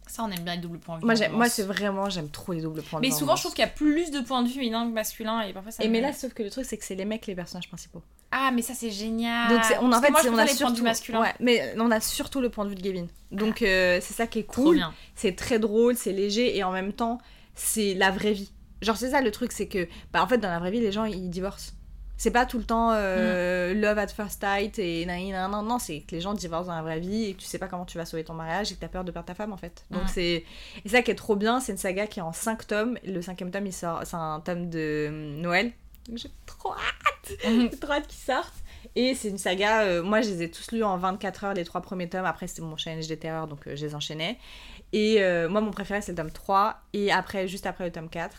[0.08, 1.06] Ça, on aime bien les doubles points de vue.
[1.06, 3.16] Moi, j'aime- c'est vraiment, j'aime trop les doubles points de Mais vue.
[3.16, 5.42] en souvent, je trouve qu'il y a plus de points de vue féminins que masculins
[5.42, 5.84] et parfois ça.
[5.84, 7.68] Et me- mais là, sauf que le truc, c'est que c'est les mecs les personnages
[7.68, 8.02] principaux.
[8.32, 9.50] Ah, mais ça, c'est génial.
[9.50, 10.84] Donc, on, en fait, moi, c'est- je on a surtout.
[11.22, 13.08] Ouais, mais on a surtout le point de vue de Gavin.
[13.32, 14.78] Donc, euh, c'est ça qui est cool.
[15.16, 17.20] c'est très drôle, c'est léger et en même temps,
[17.56, 18.52] c'est la vraie vie.
[18.82, 20.92] Genre, c'est ça le truc, c'est que, bah, en fait, dans la vraie vie, les
[20.92, 21.74] gens ils divorcent.
[22.18, 23.80] C'est pas tout le temps euh, Mm.
[23.82, 26.82] love at first sight et nan, nan, non, c'est que les gens divorcent dans la
[26.82, 28.80] vraie vie et que tu sais pas comment tu vas sauver ton mariage et que
[28.80, 29.86] t'as peur de perdre ta femme en fait.
[29.92, 30.08] Donc, Mm.
[30.08, 30.44] c'est.
[30.84, 32.98] Et ça qui est trop bien, c'est une saga qui est en 5 tomes.
[33.06, 35.72] Le cinquième tome, il sort, c'est un tome de euh, Noël.
[36.10, 37.38] Donc, J'ai trop hâte,
[37.72, 38.54] j'ai trop hâte qu'il sorte.
[38.96, 41.66] Et c'est une saga, euh, moi je les ai tous lus en 24 heures, les
[41.66, 42.26] trois premiers tomes.
[42.26, 44.38] Après, c'était mon challenge des terreurs, donc euh, je les enchaînais.
[44.94, 46.80] Et moi, mon préféré, c'est le tome 3.
[46.94, 48.36] Et après, juste après le tome 4.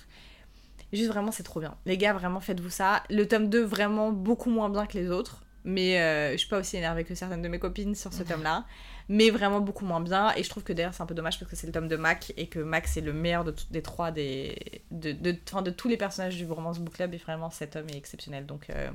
[0.92, 1.76] Juste vraiment, c'est trop bien.
[1.86, 3.02] Les gars, vraiment, faites-vous ça.
[3.10, 5.42] Le tome 2, vraiment beaucoup moins bien que les autres.
[5.64, 8.64] Mais euh, je suis pas aussi énervée que certaines de mes copines sur ce tome-là.
[9.10, 10.32] Mais vraiment beaucoup moins bien.
[10.36, 11.96] Et je trouve que d'ailleurs, c'est un peu dommage parce que c'est le tome de
[11.96, 12.32] Mac.
[12.38, 14.56] Et que Mac, c'est le meilleur de, des trois des,
[14.90, 17.12] de, de, de tous les personnages du Romance Book Club.
[17.12, 18.46] Et vraiment, cet homme est exceptionnel.
[18.46, 18.86] Donc, euh,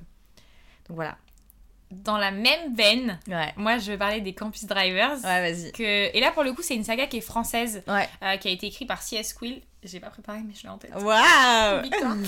[0.88, 1.18] donc voilà.
[1.92, 3.54] Dans la même veine, Ouais.
[3.56, 5.18] moi, je vais parler des Campus Drivers.
[5.24, 5.72] Ouais, vas-y.
[5.74, 6.16] Que...
[6.18, 8.10] Et là, pour le coup, c'est une saga qui est française, Ouais.
[8.24, 9.34] euh, qui a été écrite par C.S.
[9.34, 9.62] Quill.
[9.86, 10.92] J'ai pas préparé, mais je l'ai en tête.
[10.96, 11.84] Waouh.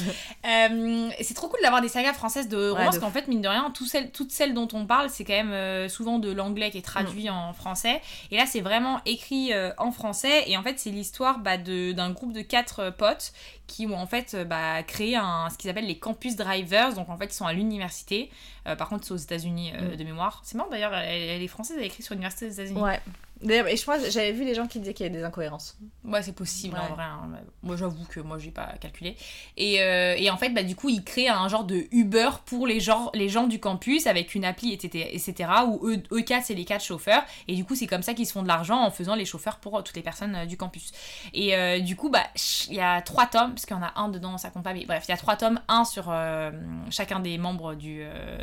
[0.46, 3.48] Euh, c'est trop cool d'avoir des sagas françaises de romance, parce qu'en fait, mine de
[3.48, 6.78] rien, celles- toutes celles dont on parle, c'est quand même euh, souvent de l'anglais qui
[6.78, 8.02] est traduit en français.
[8.32, 10.44] Et là, c'est vraiment écrit euh, en français.
[10.48, 13.34] Et en fait, c'est l'histoire bah, de- d'un groupe de quatre potes
[13.68, 16.94] qui ont en fait bah, créé un, ce qu'ils appellent les campus drivers.
[16.94, 18.30] Donc en fait, ils sont à l'université.
[18.78, 19.96] Par contre, c'est aux États-Unis Mm.
[19.96, 20.42] de mémoire.
[20.44, 22.80] C'est marrant d'ailleurs, elle, elle est française, elle est écrite sur l'université des États-Unis.
[22.82, 23.00] Ouais.
[23.42, 25.78] D'ailleurs, et je pense, j'avais vu des gens qui disaient qu'il y avait des incohérences.
[26.06, 27.04] Ouais, c'est possible en vrai.
[27.04, 27.30] hein.
[27.64, 29.18] Moi, j'avoue que moi, j'ai pas calculé.
[29.58, 32.66] Et, euh, et en fait, bah, du coup, ils créent un genre de Uber pour
[32.66, 35.10] les gens, les gens du campus avec une appli, etc.
[35.12, 35.50] etc.
[35.68, 37.24] où eux, eux quatre, c'est les quatre chauffeurs.
[37.48, 39.58] Et du coup, c'est comme ça qu'ils se font de l'argent en faisant les chauffeurs
[39.58, 40.92] pour toutes les personnes euh, du campus.
[41.34, 42.24] Et euh, du coup, bah,
[42.70, 44.74] il y a trois tomes, parce qu'il y en a un dedans, ça compte pas,
[44.74, 46.52] mais bref, il y a trois tomes, un sur euh,
[46.90, 48.02] chacun des membres du,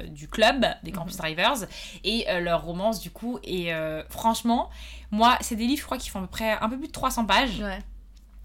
[0.09, 1.67] du club, des campus drivers,
[2.05, 3.39] et leur romance, du coup.
[3.43, 4.69] Et euh, franchement,
[5.11, 6.93] moi, c'est des livres, je crois, qui font à peu près un peu plus de
[6.93, 7.61] 300 pages.
[7.61, 7.79] Ouais.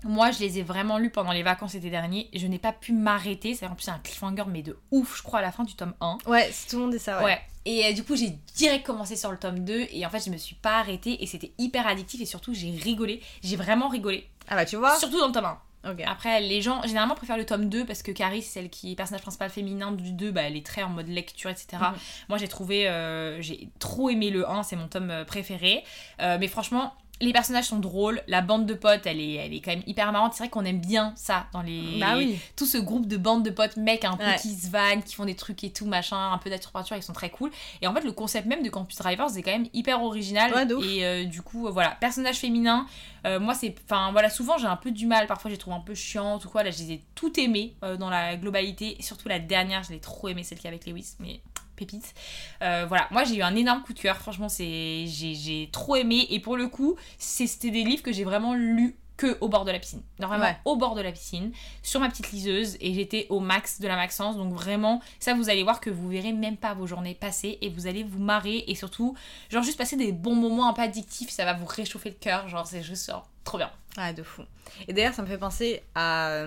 [0.04, 2.30] Moi, je les ai vraiment lus pendant les vacances l'été dernier.
[2.34, 3.56] Je n'ai pas pu m'arrêter.
[3.56, 5.94] C'est en plus un cliffhanger, mais de ouf, je crois, à la fin du tome
[6.02, 6.20] 1.
[6.28, 7.24] Ouais, c'est- tout le monde dit ça, Ouais.
[7.26, 7.42] ouais.
[7.66, 9.88] Et euh, du coup, j'ai direct commencé sur le tome 2.
[9.92, 11.22] Et en fait, je me suis pas arrêtée.
[11.24, 12.22] Et c'était hyper addictif.
[12.22, 13.22] Et surtout, j'ai rigolé.
[13.44, 14.30] J'ai vraiment rigolé.
[14.48, 15.58] Ah bah, tu vois Surtout dans le tome 1.
[16.06, 18.96] Après, les gens généralement préfèrent le tome 2 parce que Carrie, c'est celle qui est
[18.96, 21.68] personnage principal féminin du 2, bah, elle est très en mode lecture, etc.
[21.74, 21.98] Mhm.
[22.30, 25.84] Moi, j'ai trouvé, euh, j'ai trop aimé le 1, c'est mon tome euh, préféré.
[26.22, 29.60] Euh, mais franchement, les personnages sont drôles, la bande de potes, elle est, elle est
[29.62, 30.34] quand même hyper marrante.
[30.34, 32.00] C'est vrai qu'on aime bien ça dans les.
[32.00, 32.38] Bah oui.
[32.56, 34.36] Tout ce groupe de bandes de potes mecs un peu Ouais.
[34.42, 37.04] qui se vannent, qui font des trucs et tout, machin, un peu nature peinture, ils
[37.04, 37.50] sont très cool.
[37.82, 40.54] Et en fait, le concept même de Campus Drivers est quand même hyper original.
[40.54, 42.86] Ouais, et euh, du coup, euh, voilà, personnage féminin,
[43.26, 43.74] euh, moi, c'est.
[43.86, 45.28] Enfin, voilà, souvent j'ai un peu du mal.
[45.28, 46.64] Parfois, j'ai trouvé un peu chiante ou quoi.
[46.64, 48.96] Là, je les ai toutes aimées dans la globalité.
[49.00, 51.14] Et surtout la dernière, je l'ai trop aimée, celle qui est avec Lewis.
[51.20, 51.42] Mais
[51.78, 52.14] pépite.
[52.62, 54.18] Euh, voilà, moi, j'ai eu un énorme coup de cœur.
[54.18, 56.28] Franchement, c'est j'ai j'ai trop aimé.
[56.30, 59.66] Et pour le coup, c'est- c'était des livres que j'ai vraiment lus que au bord
[59.66, 60.04] de la piscine.
[60.20, 60.58] Non, vraiment Ouais.
[60.66, 62.78] au bord de la piscine, sur ma petite liseuse.
[62.82, 64.36] Et j'étais au max de la maxence.
[64.38, 67.58] Donc, vraiment, ça, vous allez voir que vous verrez même pas vos journées passer.
[67.62, 68.64] Et vous allez vous marrer.
[68.68, 69.16] Et surtout,
[69.50, 71.32] genre, juste passer des bons moments un peu addictifs.
[71.32, 72.48] Ça va vous réchauffer le cœur.
[72.48, 73.72] Genre, c'est juste genre, trop bien.
[73.98, 74.44] Ouais, de fou.
[74.88, 76.44] Et d'ailleurs, ça me fait penser à.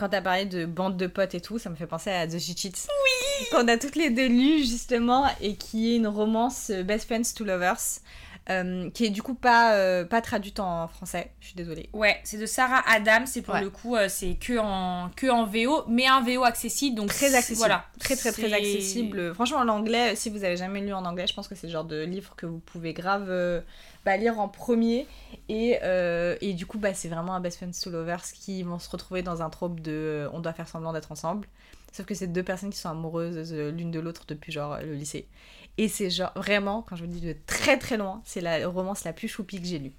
[0.00, 2.38] Quand t'as parlé de bande de potes et tout, ça me fait penser à The
[2.40, 2.86] Cheats.
[2.88, 7.04] Oui Qu'on a toutes les deux lues, justement, et qui est une romance euh, Best
[7.04, 8.00] Friends to Lovers.
[8.48, 11.30] euh, qui est du coup pas, euh, pas traduite en français.
[11.40, 11.88] Je suis désolée.
[11.92, 13.60] Ouais, c'est de Sarah Adam, c'est pour Ouais.
[13.60, 17.34] le coup, euh, c'est que en, que en VO, mais un VO accessible, donc Très
[17.34, 17.58] accessible.
[17.58, 19.34] Voilà, Très très très accessible.
[19.34, 21.84] Franchement, l'anglais, si vous avez jamais lu en anglais, je pense que c'est le genre
[21.84, 23.30] de livre que vous pouvez grave
[24.04, 25.06] bah, lire en premier.
[25.48, 28.78] Et, euh, et du coup, bah, c'est vraiment un best friends to lovers qui vont
[28.78, 31.48] se retrouver dans un trope de euh, on doit faire semblant d'être ensemble.
[31.92, 34.94] Sauf que c'est deux personnes qui sont amoureuses euh, l'une de l'autre depuis genre le
[34.94, 35.26] lycée.
[35.78, 39.04] Et c'est genre vraiment, quand je vous dis de très très loin, c'est la romance
[39.04, 39.92] la plus choupie que j'ai lue.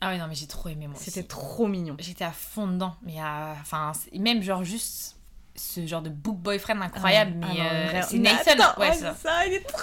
[0.00, 0.96] Ah ouais, non, mais j'ai trop aimé moi.
[0.98, 1.96] C'était trop mignon.
[1.98, 5.16] J'étais à fond dedans, mais à- enfin, même genre juste
[5.54, 8.06] ce genre de book boyfriend incroyable, Ah, mais euh, vraiment.
[8.06, 9.14] c'est Mais Nathan, ouais, c'est ça.
[9.14, 9.78] ça, il est trop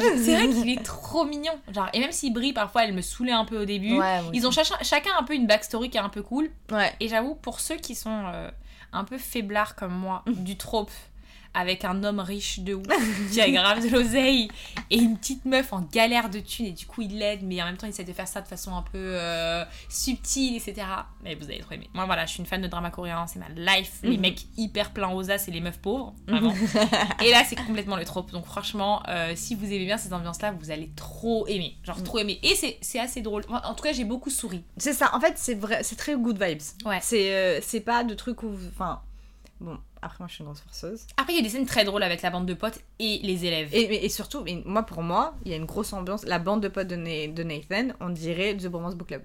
[0.00, 1.52] C'est vrai qu'il est trop mignon.
[1.72, 3.98] Genre, et même s'il brille, parfois, elle me saoulait un peu au début.
[3.98, 6.50] Ouais, Ils ont chacun, chacun un peu une backstory qui est un peu cool.
[6.70, 6.92] Ouais.
[7.00, 8.50] Et j'avoue, pour ceux qui sont euh,
[8.92, 10.90] un peu faiblards comme moi, du trope,
[11.54, 12.84] avec un homme riche de ouf,
[13.32, 14.48] qui a grave de l'oseille,
[14.90, 17.66] et une petite meuf en galère de thunes, et du coup il l'aide, mais en
[17.66, 20.86] même temps il essaie de faire ça de façon un peu euh, subtile, etc.
[21.22, 21.88] Mais vous allez trop aimer.
[21.94, 24.00] Moi voilà, je suis une fan de drama coréen, c'est ma life.
[24.02, 24.20] Les Mhm.
[24.20, 26.52] mecs hyper pleins aux as et les meufs pauvres, vraiment.
[27.24, 28.30] et là c'est complètement le trope.
[28.32, 31.76] Donc franchement, euh, si vous aimez bien cette ambiance-là, vous allez trop aimer.
[31.84, 32.38] Genre trop aimer.
[32.42, 33.44] Et c'est c'est assez drôle.
[33.48, 34.62] Enfin, En tout cas, j'ai beaucoup souri.
[34.76, 36.60] C'est ça, en fait, c'est vrai, c'est très good vibes.
[36.84, 36.98] Ouais.
[37.02, 38.52] C'est euh, c'est pas de trucs où.
[38.72, 39.00] Enfin.
[39.60, 41.06] Bon, après, moi, je suis une grosse forceuse.
[41.16, 43.44] Après, il y a des scènes très drôles avec la bande de potes et les
[43.46, 43.70] élèves.
[43.72, 46.24] Et, mais- et surtout, mais moi, pour moi, il y a une grosse ambiance.
[46.24, 49.22] La bande de potes de, Na- de Nathan, on dirait The Bromance Book Club.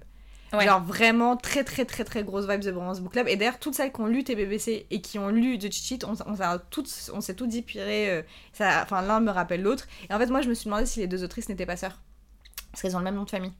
[0.52, 0.64] Ouais.
[0.66, 3.28] Genre vraiment très très très très grosse vibe The Bromance Book Club.
[3.28, 6.04] Et d'ailleurs, toutes celles qui ont lu TBBC et qui ont lu The Cheat Sheet,
[6.04, 9.62] on, on, s'est toutes- on s'est toutes dit, purée, euh, ça, enfin, l'un me rappelle
[9.62, 9.86] l'autre.
[10.08, 12.00] Et en fait, moi, je me suis demandé si les deux autrices n'étaient pas sœurs.
[12.72, 13.52] Parce qu'elles ont le même nom de famille.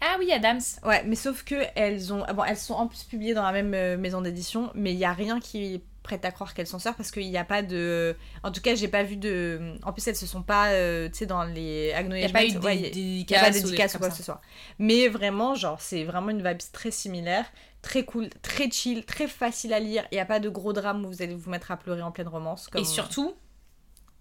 [0.00, 0.60] Ah oui, Adams.
[0.84, 3.50] Ouais, mais sauf que elles ont, ah bon, elles sont en plus publiées dans la
[3.52, 6.78] même euh, maison d'édition, mais il y a rien qui prête à croire qu'elles sont
[6.78, 9.92] sœurs parce qu'il n'y a pas de, en tout cas, j'ai pas vu de, en
[9.92, 12.52] plus elles se sont pas, euh, tu sais, dans les Il n'y a pas eu
[12.52, 13.64] de acknowledgements, ouais, dédicace.
[13.64, 14.40] ou quoi que ce soit.
[14.78, 17.44] Mais vraiment, genre, c'est vraiment une vibe très similaire,
[17.82, 20.06] très cool, très chill, très facile à lire.
[20.12, 22.12] Il n'y a pas de gros drame où vous allez vous mettre à pleurer en
[22.12, 22.68] pleine romance.
[22.68, 22.82] Comme...
[22.82, 23.34] Et surtout,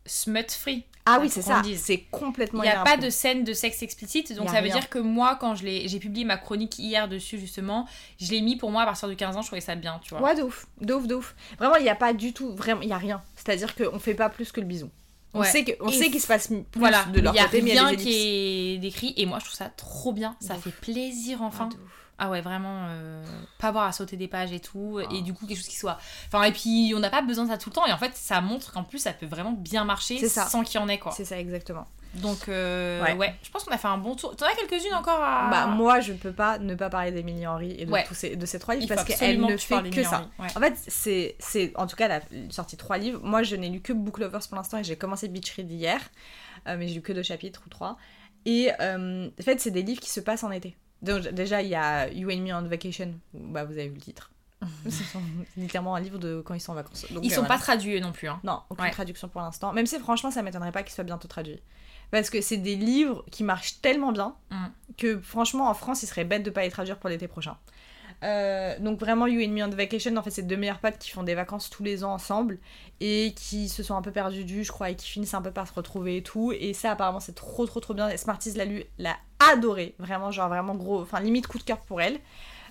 [0.06, 0.84] smut free.
[1.08, 2.64] ah oui, c'est ça, c'est complètement.
[2.64, 4.76] Il n'y a pas de scène de sexe explicite, donc Y ça veut rien.
[4.76, 7.88] dire que moi, quand je l'ai- j'ai publié ma chronique hier dessus, justement,
[8.20, 10.12] je l'ai mis pour moi à partir de 15 ans, je trouvais ça bien, tu
[10.16, 10.22] vois.
[10.22, 11.36] Ouais, de ouf, de ouf, de ouf.
[11.60, 13.22] Vraiment, il n'y a pas du tout, vraiment, il n'y a rien.
[13.36, 14.90] C'est-à-dire qu'on fait pas plus que le bisou.
[15.34, 15.48] On Ouais.
[15.48, 17.46] sait que- on Et sait qu'il se passe plus Voilà, de leur il y a
[17.46, 20.14] côté, mais il y a rien qui est décrit, et moi je trouve ça trop
[20.14, 20.80] bien, ça De fait ouf.
[20.82, 21.68] plaisir enfin.
[21.72, 21.92] Ah, de ouf.
[22.18, 23.24] Ah ouais, vraiment, euh,
[23.60, 25.14] pas avoir à sauter des pages et tout, Ah.
[25.14, 25.98] et du coup quelque chose qui soit...
[26.28, 28.16] Enfin, et puis on n'a pas besoin de ça tout le temps, et en fait
[28.16, 30.46] ça montre qu'en plus ça peut vraiment bien marcher ça.
[30.48, 31.12] sans qu'il y en ait, quoi.
[31.12, 31.86] C'est ça, exactement.
[32.14, 33.14] Donc, euh, Ouais.
[33.16, 33.36] ouais.
[33.44, 34.34] je pense qu'on a fait un bon tour.
[34.38, 35.50] T'en as quelques-unes encore à...
[35.52, 38.06] Bah, moi, je peux pas ne pas parler d'Emily Henry et de, Ouais.
[38.08, 40.30] tous ces, de ces trois livres parce qu'elle ne que fait que ça.
[40.40, 40.48] Ouais.
[40.56, 43.20] En fait, c'est, c'est en tout cas, elle a sorti trois livres.
[43.22, 46.00] Moi, je n'ai lu que Book Lovers pour l'instant et j'ai commencé Beach Read hier,
[46.70, 47.98] euh, mais j'ai lu que deux chapitres ou trois.
[48.46, 50.78] Et en fait, c'est des livres qui se passent en été.
[51.06, 54.02] Donc, déjà, il y a You and Me on Vacation, bah, vous avez vu le
[54.02, 54.32] titre.
[54.90, 55.04] c'est
[55.58, 57.06] littéralement un livre de quand ils sont en vacances.
[57.12, 57.56] Donc, Ils euh, sont voilà.
[57.56, 58.28] pas traduits non plus.
[58.28, 58.40] Hein.
[58.44, 58.92] Non, aucune Ouais.
[58.92, 59.74] traduction pour l'instant.
[59.74, 61.62] Même si franchement, ça m'étonnerait pas qu'ils soient bientôt traduits.
[62.12, 64.66] Parce que c'est des livres qui marchent tellement bien Mm.
[64.98, 67.58] que franchement, en France, il serait bête de pas les traduire pour l'été prochain.
[68.24, 71.12] Euh, donc vraiment, You and Me on Vacation, en fait, c'est deux meilleurs potes qui
[71.12, 72.60] font des vacances tous les ans ensemble
[73.00, 75.52] et qui se sont un peu perdus du, je crois, et qui finissent un peu
[75.52, 76.54] par se retrouver et tout.
[76.58, 78.10] Et ça, apparemment, c'est trop, trop, trop bien.
[78.10, 79.18] Et Smarties l'a lu, l'a
[79.52, 79.96] adoré.
[80.00, 82.20] Vraiment, genre, vraiment gros, enfin, limite coup de cœur pour elle.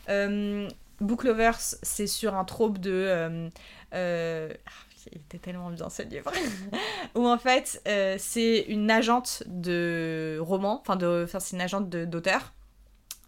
[0.09, 0.68] Euh,
[1.00, 3.50] Book Lovers, c'est sur un trope de...
[3.94, 4.70] euh, ah,
[5.12, 6.33] il était tellement bien ce livre.
[7.14, 7.83] Où en fait,
[8.18, 12.54] c'est une agente de roman, enfin, de, c'est une agente d'auteur,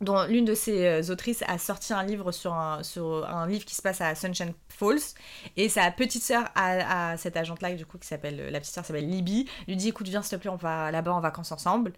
[0.01, 3.83] dont l'une de ses euh, autrices a sorti un livre sur un, livre qui se
[3.83, 5.15] passe à Sunshine Falls.
[5.57, 9.09] Et sa petite sœur à, cette agente-là, du coup, qui s'appelle, la petite sœur s'appelle
[9.09, 11.93] Libby, lui dit écoute, viens s'il te plaît, on va là-bas en vacances ensemble.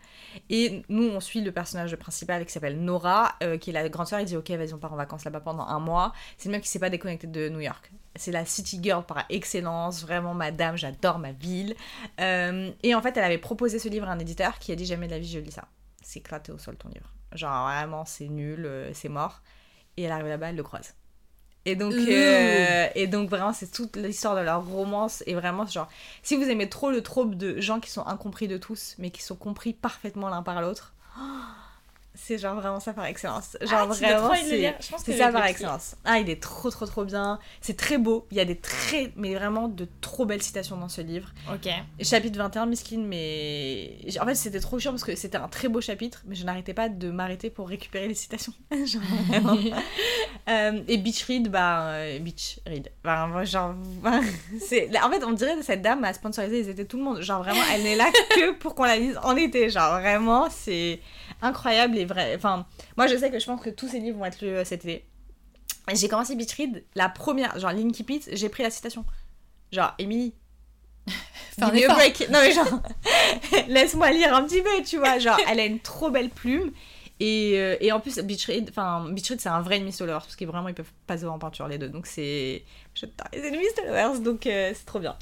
[0.49, 4.07] Et nous, on suit le personnage principal qui s'appelle Nora, euh, qui est la grande
[4.07, 4.21] sœur.
[4.21, 6.13] Il dit ok, vas-y, on part en vacances là-bas pendant un mois.
[6.37, 7.91] C'est une meuf qui s'est pas déconnectée de New York.
[8.15, 11.75] C'est la city girl par excellence, vraiment madame, j'adore ma ville.
[12.21, 14.87] Euh, et en fait, elle avait proposé ce livre à un éditeur qui a dit
[14.87, 15.69] jamais de la vie je lis ça.
[16.03, 17.13] C'est éclaté au sol ton livre.
[17.33, 19.43] Genre vraiment, c'est nul, euh, c'est mort.
[19.97, 20.95] Et elle arrive là-bas, elle le croise.
[21.65, 25.23] Et donc, euh, et donc vraiment, c'est toute l'histoire de leur romance.
[25.27, 25.89] Et vraiment, genre,
[26.23, 29.23] si vous aimez trop le trope de gens qui sont incompris de tous, mais qui
[29.23, 31.23] sont compris parfaitement l'un par l'autre, oh,
[32.15, 33.57] c'est genre vraiment ça par excellence.
[33.61, 34.33] Genre Ah, trop vraiment,
[34.99, 35.97] c'est ça par le excellence.
[36.05, 37.39] Ah, il est trop, trop, trop bien.
[37.61, 38.27] C'est très beau.
[38.31, 41.29] Il y a des très, mais vraiment de trop belles citations dans ce livre.
[41.53, 41.71] Ok.
[42.03, 43.99] Chapitre 21, Miskin, mais.
[44.21, 46.75] En fait, c'était trop chiant parce que c'était un très beau chapitre, mais je n'arrêtais
[46.75, 48.53] pas de m'arrêter pour récupérer les citations.
[48.71, 49.57] Genre, vraiment.
[50.49, 51.91] Euh, et Beach Read, bah.
[51.91, 52.91] euh, Beach Read.
[53.05, 53.75] Bah, genre.
[54.61, 54.89] c'est...
[55.03, 57.21] En fait, on dirait que cette dame a sponsorisé les étés tout le monde.
[57.21, 59.69] Genre, vraiment, elle n'est là que pour qu'on la lise en été.
[59.69, 61.01] Genre, vraiment, c'est
[61.43, 62.35] incroyable et vrai.
[62.37, 64.65] Enfin, moi je sais que je pense que tous ces livres vont être lus euh,
[64.65, 65.05] cet été.
[65.95, 69.05] J'ai commencé Beach Read, la première, genre Linky Pete, j'ai pris la citation.
[69.73, 70.33] Genre, give me
[71.63, 71.97] a effort.
[71.97, 72.29] break.
[72.31, 72.83] Non mais genre,
[73.69, 75.19] laisse-moi lire un petit peu, tu vois.
[75.19, 76.73] Genre, elle a une trop belle plume.
[77.21, 80.23] Et, euh, et en plus, Beach Read, enfin, Beach Read, c'est un vrai ennemi lovers
[80.23, 81.89] parce qu'ils vraiment ils peuvent passer en peinture les deux.
[81.89, 82.65] Donc c'est.
[82.95, 85.17] J'adore les ennemis lovers, donc euh, c'est trop bien.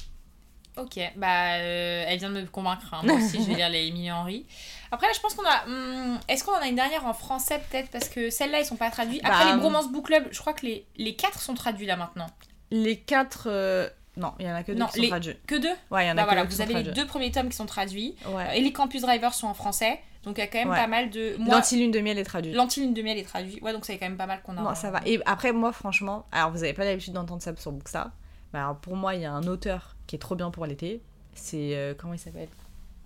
[0.77, 2.93] Ok, bah euh, elle vient de me convaincre.
[2.93, 3.01] hein.
[3.03, 4.45] Moi aussi, je vais lire les Émilie Henry.
[4.91, 5.65] Après, là, je pense qu'on a.
[5.65, 7.89] hum, Est-ce qu'on en a une dernière en français peut-être?
[7.89, 9.19] Parce que celles-là, ils sont pas traduits.
[9.23, 11.95] Après, Bah, les Bromance Book Club, je crois que les, les quatre sont traduits là
[11.95, 12.27] maintenant.
[12.71, 13.47] Les quatre.
[13.49, 15.35] euh, Non, il y en a que deux Non, qui sont les- traduits.
[15.47, 15.67] Que deux?
[15.91, 17.31] Ouais, il y en a Bah que voilà, deux vous sont avez les deux premiers
[17.31, 18.15] tomes qui sont traduits.
[18.27, 18.57] Ouais.
[18.57, 19.99] Et les Campus Drivers sont en français.
[20.23, 20.75] Donc il y a quand même Ouais.
[20.75, 21.37] pas mal de.
[21.49, 22.51] L'anti-lune de miel est traduit.
[22.51, 23.59] L'antilune de miel est traduit.
[23.61, 24.61] Ouais, donc ça est quand même pas mal qu'on a.
[24.61, 24.99] Non, ça va.
[25.05, 28.11] Et après, moi, franchement, alors vous avez pas l'habitude d'entendre ça sur Booksta.
[28.53, 31.01] Mais alors, pour moi, il y a un auteur qui est trop bien pour l'été.
[31.33, 31.75] C'est.
[31.75, 32.49] euh, comment il s'appelle?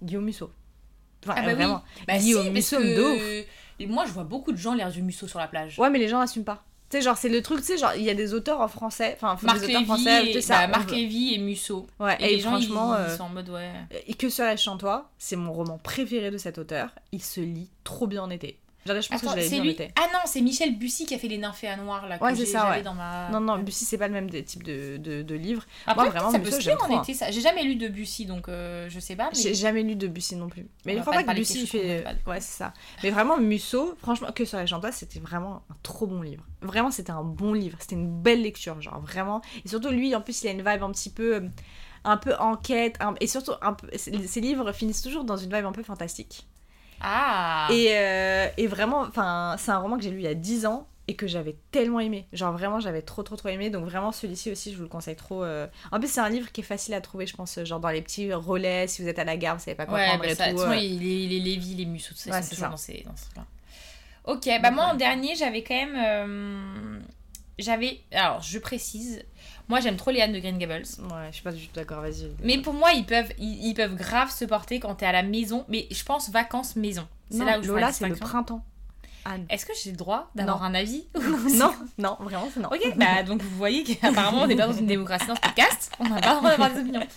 [0.04, 0.52] Guillaume Musso.
[1.24, 1.56] Enfin, Ah bah euh, oui.
[1.56, 1.84] vraiment.
[2.08, 3.46] Bah si, Guillaume parce Musso, que...
[3.80, 5.78] Et moi, je vois beaucoup de gens lire du Musso sur la plage.
[5.80, 6.64] Ouais, mais les gens n'assument pas.
[6.90, 8.68] Tu sais, genre, c'est le truc, tu sais, genre, il y a des auteurs en
[8.68, 9.14] français.
[9.16, 10.32] Enfin, Marc des auteurs français.
[10.32, 11.88] et, ça, bah, Marc Lévy et Musso.
[12.00, 12.96] Ouais, Et, et, les gens, franchement.
[13.08, 13.72] ils, ils sont en mode ouais.
[14.08, 16.90] Et que serait Chante-toi, c'est mon roman préféré de cet auteur.
[17.12, 18.60] Il se lit trop bien en été.
[18.86, 19.78] Je pense Attends, que je l'avais lui.
[19.96, 22.18] Ah non, c'est Michel Bussy qui a fait les nymphéas noirs là.
[22.18, 22.82] que Ouais, j'ai- ça, j'avais ouais.
[22.84, 23.30] Dans ma...
[23.30, 25.64] Non, non, Bussy, c'est pas le même des types de, de, de livres.
[25.86, 27.14] Après, Moi, vraiment, ça peut se en été.
[27.14, 27.30] Ça.
[27.30, 29.30] J'ai jamais lu de Bussy, donc euh, je sais pas.
[29.34, 29.40] Mais...
[29.40, 30.68] J'ai jamais lu de Bussy non plus.
[30.86, 32.04] Mais il faut pas que Bussy fait.
[32.26, 32.74] Ouais, c'est ça.
[33.04, 36.44] Mais vraiment, Musso, franchement, que sur la Chantoise, c'était vraiment un trop bon livre.
[36.62, 37.78] Vraiment, c'était un bon livre.
[37.80, 39.42] C'était une belle lecture, genre vraiment.
[39.64, 41.36] Et surtout, lui, en plus, il a une vibe un petit peu.
[41.36, 41.42] euh,
[42.04, 42.96] Un peu enquête.
[43.00, 43.88] un- Et surtout, un peu...
[43.96, 46.48] ses livres finissent toujours dans une vibe un peu fantastique.
[47.04, 50.34] Ah Et, euh, et vraiment, enfin, c'est un roman que j'ai lu il y a
[50.36, 52.28] 10 ans et que j'avais tellement aimé.
[52.32, 53.70] Genre vraiment, j'avais trop, trop, trop aimé.
[53.70, 55.44] Donc vraiment, celui-ci aussi, je vous le conseille trop.
[55.44, 55.68] euh.
[55.92, 58.02] En plus, c'est un livre qui est facile à trouver, je pense, genre dans les
[58.02, 60.30] petits relais, si vous êtes à la gare, vous savez pas quoi Ouais, prendre bah
[60.30, 60.60] et ça, tout.
[60.62, 60.76] euh.
[60.76, 62.70] il est, il est Lévy, les Musso, tout ça, Ouais, c'est toujours ça.
[62.70, 63.46] dans ces, dans ce là
[64.26, 65.96] Ok, bah Donc, moi en dernier, j'avais quand même.
[65.98, 67.00] euh,
[67.58, 68.00] J'avais.
[68.12, 69.24] Alors, je précise.
[69.72, 70.84] Moi, j'aime trop les Anne de Green Gables.
[71.00, 72.30] Ouais, je suis pas du tout d'accord, vas-y.
[72.44, 75.24] Mais pour moi, ils peuvent, ils, ils peuvent grave se porter quand t'es à la
[75.24, 75.64] maison.
[75.70, 77.08] Mais je pense vacances maison.
[77.30, 78.66] C'est là où Lola, c'est le printemps.
[79.24, 79.46] Anne.
[79.50, 81.06] Est-ce que j'ai le droit d'avoir un avis
[81.54, 82.68] non, non, vraiment, c'est non.
[82.68, 85.92] Ok, bah donc vous voyez qu'apparemment on n'est pas dans une démocratie dans ce podcast,
[86.00, 87.08] on n'a pas le droit d'avoir des opinions.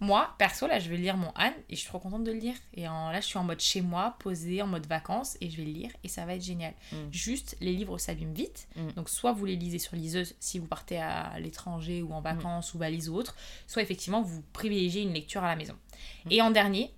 [0.00, 2.38] Moi, perso, là je vais lire mon Anne et je suis trop contente de le
[2.38, 2.54] lire.
[2.74, 5.56] Et en- là je suis en mode chez moi, posée, en mode vacances et je
[5.56, 6.72] vais le lire et ça va être génial.
[6.92, 6.96] Mm.
[7.10, 8.68] Juste, les livres s'abîment vite.
[8.76, 8.92] Mm.
[8.92, 12.74] Donc soit vous les lisez sur liseuse si vous partez à l'étranger ou en vacances
[12.74, 13.34] ou valise ou autre,
[13.66, 15.74] soit effectivement vous privilégiez une lecture à la maison.
[16.26, 16.28] Mm.
[16.32, 16.94] Et en dernier,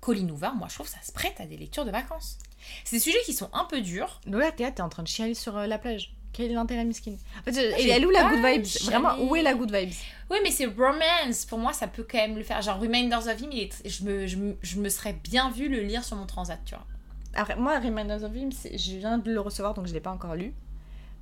[0.00, 2.38] Colin Hoover, moi je trouve ça se prête à des lectures de vacances.
[2.84, 5.34] C'est des sujets qui sont un peu durs, Lola, t'es t'es en train de chialer
[5.34, 6.14] sur euh, la plage.
[6.32, 7.12] Quel est l'intérêt, miskin?
[7.40, 8.66] En fait, je- elle est où la good vibes?
[8.86, 9.92] Vraiment, où est la good vibes?
[10.30, 11.44] Oui, mais c'est romance.
[11.44, 12.62] Pour moi, ça peut quand même le faire.
[12.62, 15.50] Genre, Reminders of Him, il est tr- je, me, je, me, je me serais bien
[15.50, 16.86] vu le lire sur mon transat, tu vois.
[17.34, 20.34] Après, moi, Reminders of Him, je viens de le recevoir, donc je l'ai pas encore
[20.34, 20.54] lu.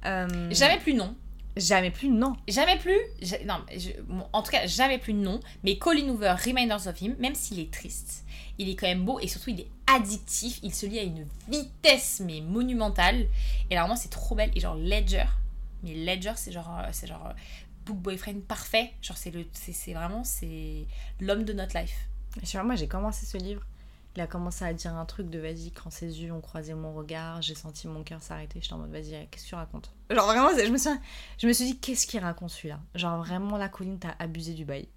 [0.07, 1.15] Euh, Jamais plus non.
[1.57, 2.35] Jamais plus, non.
[2.49, 2.97] Jamais plus.
[3.21, 5.41] ja- non, je- bon, en tout cas, jamais plus non.
[5.65, 8.25] Mais Colin Hoover, Reminders of Him, même s'il est triste,
[8.59, 10.61] il est quand même beau et surtout, il est addictif.
[10.63, 13.27] Il se lit à une vitesse, mais monumentale.
[13.69, 14.51] Et là, vraiment, c'est trop belle.
[14.55, 15.25] Et genre, Ledger.
[15.83, 17.33] Mais Ledger, c'est genre, euh, c'est genre euh,
[17.85, 18.93] book boyfriend parfait.
[19.03, 20.87] Genre, c'est le, c'est vraiment, c'est
[21.21, 22.09] l'homme de notre life.
[22.41, 23.63] Je sais pas, moi, j'ai commencé ce livre.
[24.17, 26.93] Il a commencé à dire un truc de vas-y, quand ses yeux ont croisé mon
[26.95, 28.61] regard, j'ai senti mon cœur s'arrêter.
[28.61, 29.91] J'étais en mode vas-y, qu'est-ce que tu racontes?
[30.11, 30.91] Genre vraiment, je me suis,
[31.39, 32.81] je me suis dit qu'est-ce qu'il raconte celui-là?
[32.95, 34.89] Genre vraiment, la colline, t'as abusé du bail.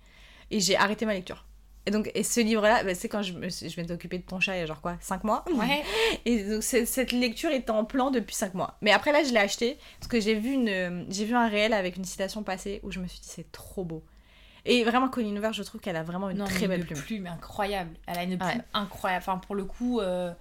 [0.52, 1.45] Et j'ai arrêté ma lecture.
[1.86, 4.23] Et donc, et ce livre-là, bah, c'est quand je, me suis- je m'étais occupée de
[4.23, 5.43] ton chat il y a genre quoi 5 mois?
[5.54, 5.84] Ouais.
[6.26, 8.78] Et donc cette lecture était en plan depuis 5 mois.
[8.82, 11.73] Mais après là, je l'ai acheté parce que j'ai vu, une, j'ai vu un réel
[11.73, 14.02] avec une citation passée où je me suis dit c'est trop beau.
[14.65, 16.99] Et vraiment, Colleen Hoover, je trouve qu'elle a vraiment une Non, très belle une plume.
[17.02, 17.91] plume incroyable.
[18.08, 18.62] Elle a une plume Ouais.
[18.73, 19.23] incroyable.
[19.28, 20.32] Enfin, pour le coup, euh,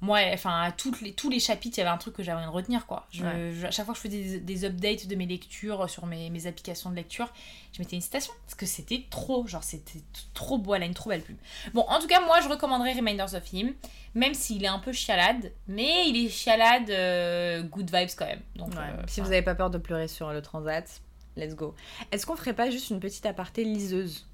[0.00, 2.38] moi, enfin, à toutes les, tous les chapitres, il y avait un truc que j'avais
[2.38, 3.06] envie de retenir, quoi.
[3.12, 3.52] Je, Ouais.
[3.52, 6.30] je- à chaque fois que je faisais des, des updates de mes lectures sur mes,
[6.30, 7.28] mes applications de lecture,
[7.72, 8.32] je mettais une citation.
[8.46, 10.00] Parce que c'était trop, genre, c'était
[10.34, 10.74] trop beau.
[10.74, 11.36] Elle a une trop belle plume.
[11.74, 13.74] Bon, en tout cas, moi, je recommanderais Reminders of Him,
[14.14, 15.52] même s'il est un peu chialade.
[15.68, 18.40] Mais il est chialade euh, good vibes quand même.
[18.56, 18.78] Donc, Ouais.
[18.80, 21.00] euh, si vous n'avez pas peur de pleurer sur le transat,
[21.36, 21.74] let's go.
[22.10, 24.26] Est-ce qu'on ferait pas juste une petite aparté liseuse?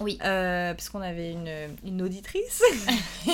[0.00, 0.18] Oui.
[0.24, 2.62] Euh, parce qu'on avait une, auditrice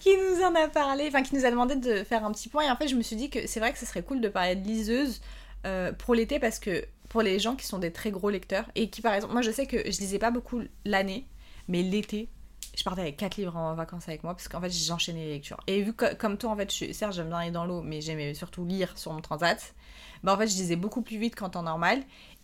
[0.00, 2.64] qui nous en a parlé, enfin qui nous a demandé de faire un petit point.
[2.64, 4.28] Et en fait, je me suis dit que c'est vrai que ce serait cool de
[4.28, 5.20] parler de liseuse
[5.66, 8.88] euh, pour l'été parce que pour les gens qui sont des très gros lecteurs et
[8.88, 11.26] qui, par exemple, moi je sais que je lisais pas beaucoup l'année,
[11.66, 12.28] mais l'été,
[12.76, 15.60] je partais avec 4 livres en vacances avec moi parce qu'en fait j'enchaînais les lectures.
[15.66, 18.00] Et vu que, comme toi, en fait, je certes j'aime bien aller dans l'eau, mais
[18.00, 19.74] j'aimais surtout lire sur mon transat,
[20.22, 22.02] bah en fait je lisais beaucoup plus vite qu'en temps normal.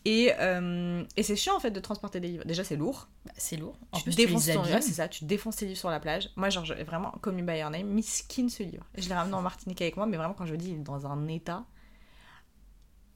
[0.09, 2.45] Et, euh, et c'est chiant en fait de transporter des livres.
[2.45, 3.09] Déjà, c'est lourd.
[3.25, 3.77] Bah, c'est lourd.
[3.91, 4.75] En tu plus, tu défonces les ton abîmes.
[4.75, 6.31] ouais, c'est ça, tu défonces tes livres sur la plage.
[6.37, 8.87] Moi, genre, vraiment, comme une By Name, miskin ce livre.
[8.97, 11.09] Je l'ai ramené en Martinique avec moi, mais vraiment, quand je dis, il est dans
[11.09, 11.65] un état.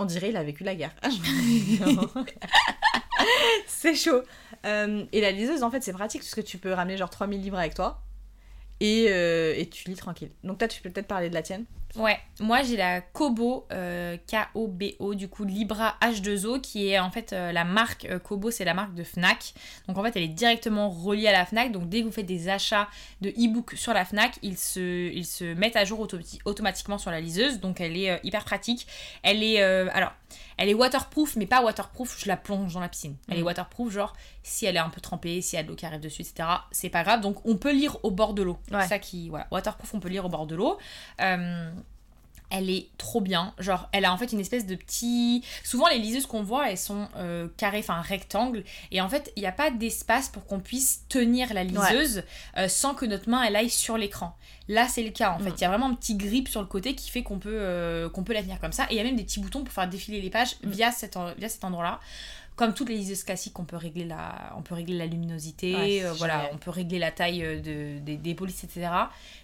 [0.00, 0.92] On dirait il a vécu la guerre.
[3.68, 4.22] c'est chaud.
[4.66, 7.40] Euh, et la liseuse, en fait, c'est pratique parce que tu peux ramener genre 3000
[7.40, 8.02] livres avec toi.
[8.80, 10.32] Et, euh, et tu lis tranquille.
[10.42, 11.66] Donc, toi, tu peux peut-être parler de la tienne.
[11.96, 17.32] Ouais, moi j'ai la Kobo, euh, K-O-B-O, du coup Libra H2O, qui est en fait
[17.32, 19.54] euh, la marque euh, Kobo, c'est la marque de Fnac.
[19.88, 21.72] Donc en fait, elle est directement reliée à la Fnac.
[21.72, 22.88] Donc dès que vous faites des achats
[23.20, 27.10] de e-book sur la Fnac, ils se, ils se mettent à jour auto- automatiquement sur
[27.10, 27.58] la liseuse.
[27.60, 28.86] Donc elle est hyper pratique.
[29.22, 30.12] Elle est, alors,
[30.58, 33.16] elle est waterproof, mais pas waterproof, je la plonge dans la piscine.
[33.28, 33.46] Elle est Mhm.
[33.46, 34.12] waterproof, genre
[34.42, 36.48] si elle est un peu trempée, s'il y a de l'eau qui arrive dessus, etc.
[36.70, 37.20] C'est pas grave.
[37.20, 38.58] Donc on peut lire au bord de l'eau.
[38.70, 38.82] Ouais.
[38.82, 40.78] C'est ça qui, voilà, waterproof, on peut lire au bord de l'eau.
[41.20, 41.70] Euh,
[42.50, 43.54] elle est trop bien.
[43.58, 45.44] Genre, elle a en fait une espèce de petit.
[45.64, 48.64] Souvent, les liseuses qu'on voit, elles sont euh, carrées, enfin rectangles.
[48.90, 52.22] Et en fait, il n'y a pas d'espace pour qu'on puisse tenir la liseuse
[52.56, 54.36] euh, sans que notre main elle aille sur l'écran.
[54.68, 55.50] Là, c'est le cas en fait.
[55.50, 55.54] Mm.
[55.56, 58.08] Il y a vraiment un petit grip sur le côté qui fait qu'on peut, euh,
[58.08, 58.84] qu'on peut la tenir comme ça.
[58.90, 60.70] Et il y a même des petits boutons pour faire défiler les pages Mm.
[60.70, 61.98] via, cet en- via cet endroit-là.
[62.60, 66.04] Comme toutes les liseuses classiques, on peut régler la, on peut régler la luminosité, Ouais,
[66.04, 68.86] euh, voilà, on peut régler la taille euh, de, des, polices, etc.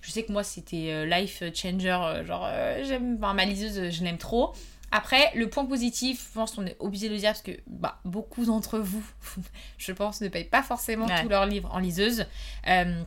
[0.03, 1.89] Je sais que moi, c'était euh, life changer.
[2.27, 4.53] genre, euh, j'aime, ma liseuse, je l'aime trop.
[4.93, 7.99] Après, le point positif, je pense qu'on est obligé de le dire parce que bah,
[8.05, 9.03] beaucoup d'entre vous,
[9.79, 11.23] je pense, ne payent pas forcément Ouais.
[11.23, 12.27] tous leurs livres en liseuse.
[12.69, 13.03] Euh,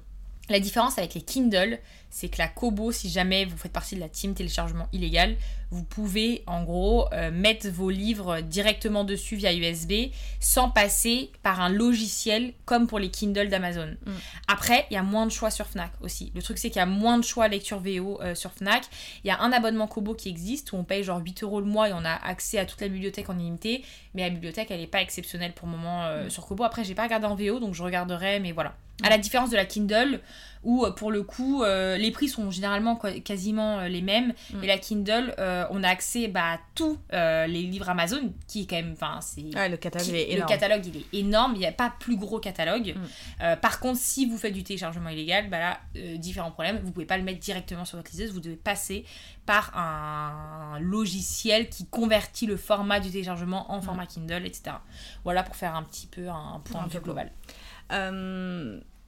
[0.49, 1.79] la différence avec les Kindle,
[2.11, 5.35] c'est que la Kobo, si jamais vous faites partie de la team téléchargement illégal,
[5.69, 11.61] vous pouvez en gros euh, mettre vos livres directement dessus via USB sans passer par
[11.61, 13.95] un logiciel comme pour les Kindle d'Amazon.
[14.07, 14.11] Mm.
[14.47, 16.31] Après, il y a moins de choix sur Fnac aussi.
[16.33, 18.85] Le truc, c'est qu'il y a moins de choix lecture VO euh, sur Fnac.
[19.23, 21.67] Il y a un abonnement Kobo qui existe où on paye genre 8 euros le
[21.67, 23.83] mois et on a accès à toute la bibliothèque en illimité.
[24.15, 26.29] Mais la bibliothèque, elle n'est pas exceptionnelle pour le moment euh, Mm.
[26.29, 26.63] sur Kobo.
[26.63, 28.73] Après, j'ai pas regardé en VO donc je regarderai, mais voilà.
[29.03, 30.19] À la différence de la Kindle,
[30.63, 34.33] où euh, pour le coup, euh, les prix sont généralement quasiment euh, les mêmes.
[34.53, 34.63] Mm.
[34.63, 38.63] Et la Kindle, euh, on a accès bah, à tous euh, les livres Amazon, qui
[38.63, 38.91] est quand même.
[38.93, 39.55] Enfin, c'est.
[39.55, 40.49] Ouais, le catalogue qui- est le énorme.
[40.49, 42.95] catalogue il est énorme, il n'y a pas plus gros catalogue.
[43.39, 43.55] Mm.
[43.61, 45.79] Par contre, si vous faites du téléchargement illégal, bah là,
[46.17, 46.79] différents problèmes.
[46.83, 49.05] Vous pouvez pas le mettre directement sur votre liseuse, vous devez passer
[49.45, 54.75] par un logiciel qui convertit le format du téléchargement en format Kindle, etc.
[55.23, 57.05] Voilà pour faire un petit peu un point Un topo.
[57.05, 57.31] global.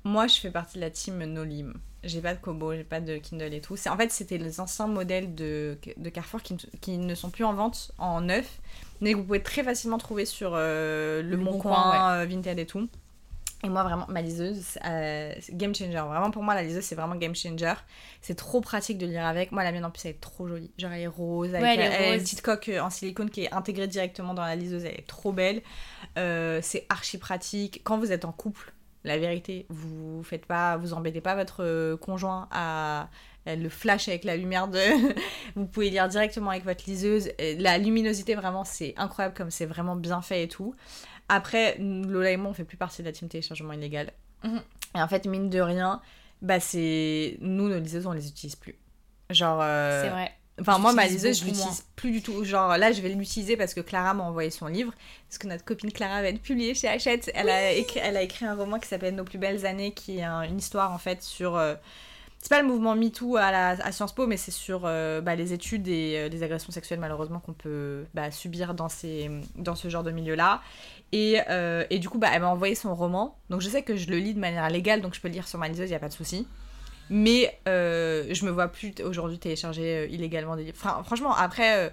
[0.04, 1.74] Moi, je fais partie de la team Nolim.
[2.04, 3.76] J'ai pas de Kobo, j'ai pas de Kindle et tout.
[3.78, 7.30] C'est en fait, c'était les anciens modèles de, de Carrefour qui, ne- qui ne sont
[7.30, 8.60] plus en vente en neuf,
[9.02, 12.12] mais que vous pouvez très facilement trouver sur euh, le, Le Bon Bon Coin, Coin,
[12.22, 12.88] euh, Vinted et tout.
[13.64, 15.92] Et moi, vraiment, ma liseuse, euh, game changer.
[15.92, 17.76] Vraiment, pour moi, la liseuse, c'est vraiment game changer.
[18.24, 19.52] C'est trop pratique de lire avec.
[19.52, 20.72] Moi, la mienne, en plus, elle est trop jolie.
[20.80, 21.50] Genre, elle est rose.
[21.54, 24.42] Avec, Ouais, elle est une petite coque euh, en silicone qui est intégrée directement dans
[24.42, 24.84] la liseuse.
[24.84, 25.62] Elle est trop belle.
[26.18, 27.82] Euh, c'est archi pratique.
[27.84, 28.74] Quand vous êtes en couple,
[29.04, 33.10] la vérité, vous faites pas, vous embêtez pas votre euh, conjoint à
[33.46, 34.80] elle le flash avec la lumière de.
[35.56, 37.32] vous pouvez lire directement avec votre liseuse.
[37.40, 40.76] Et La luminosité, vraiment, c'est incroyable comme c'est vraiment bien fait et tout.
[41.28, 44.12] Après, Lola et moi, on fait plus partie de la team téléchargement illégal.
[44.44, 44.62] Mhm.
[44.96, 46.02] Et en fait, mine de rien,
[46.44, 47.38] bah c'est.
[47.42, 48.76] Nous, nos liseuses, on les utilise plus.
[49.32, 49.60] Genre.
[49.62, 50.32] euh, C'est vrai.
[50.62, 52.44] Enfin, moi, ma liseuse, je l'utilise plus du tout.
[52.46, 54.94] Genre, là, je vais l'utiliser parce que Clara m'a envoyé son livre.
[55.28, 57.32] Parce que notre copine Clara va être publiée chez Hachette.
[57.34, 60.20] Elle a écrit, elle a écrit un roman qui s'appelle Nos plus belles années, qui
[60.20, 61.56] est un- une histoire, en fait, sur.
[61.58, 61.76] euh,
[62.44, 65.36] c'est pas le mouvement MeToo à, la, à Sciences Po, mais c'est sur euh, bah,
[65.36, 69.76] les études et euh, les agressions sexuelles, malheureusement, qu'on peut bah, subir dans, ces, dans
[69.76, 70.62] ce genre de milieu-là.
[71.12, 71.38] Et,
[71.90, 73.36] et du coup, bah, elle m'a envoyé son roman.
[73.50, 75.48] Donc, je sais que je le lis de manière légale, donc je peux le lire
[75.48, 76.48] sur ma liseuse, il n'y a pas de souci.
[77.14, 80.78] Mais euh, je me vois plus aujourd'hui télécharger euh, illégalement des livres.
[80.80, 81.90] Enfin, franchement, après, euh,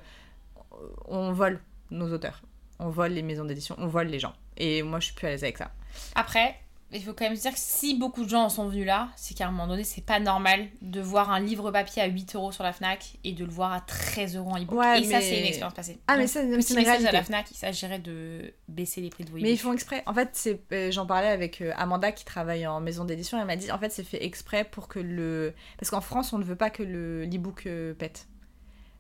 [1.06, 1.60] on vole
[1.90, 2.40] nos auteurs.
[2.78, 4.32] On vole les maisons d'édition, on vole les gens.
[4.56, 5.72] Et moi, je suis plus à l'aise avec ça.
[6.14, 6.54] Après,
[6.90, 9.10] il faut quand même se dire que si beaucoup de gens en sont venus là,
[9.16, 12.34] c'est qu'à un moment donné, c'est pas normal de voir un livre papier à 8
[12.34, 14.78] euros sur la Fnac et de le voir à 13 euros en e-book.
[14.78, 15.98] Ouais, et ça, c'est une expérience passée.
[16.06, 17.12] Ah, mais ça, c'est une message à réalité.
[17.12, 20.02] la Fnac, il s'agirait de baisser les prix de vos Mais ils font exprès.
[20.06, 23.38] En fait, c'est, euh, j'en parlais avec euh, Amanda qui travaille en maison d'édition.
[23.38, 25.52] Elle m'a dit, en fait, c'est fait exprès pour que le.
[25.78, 28.28] Parce qu'en France, on ne veut pas que le, l'e-book euh, pète.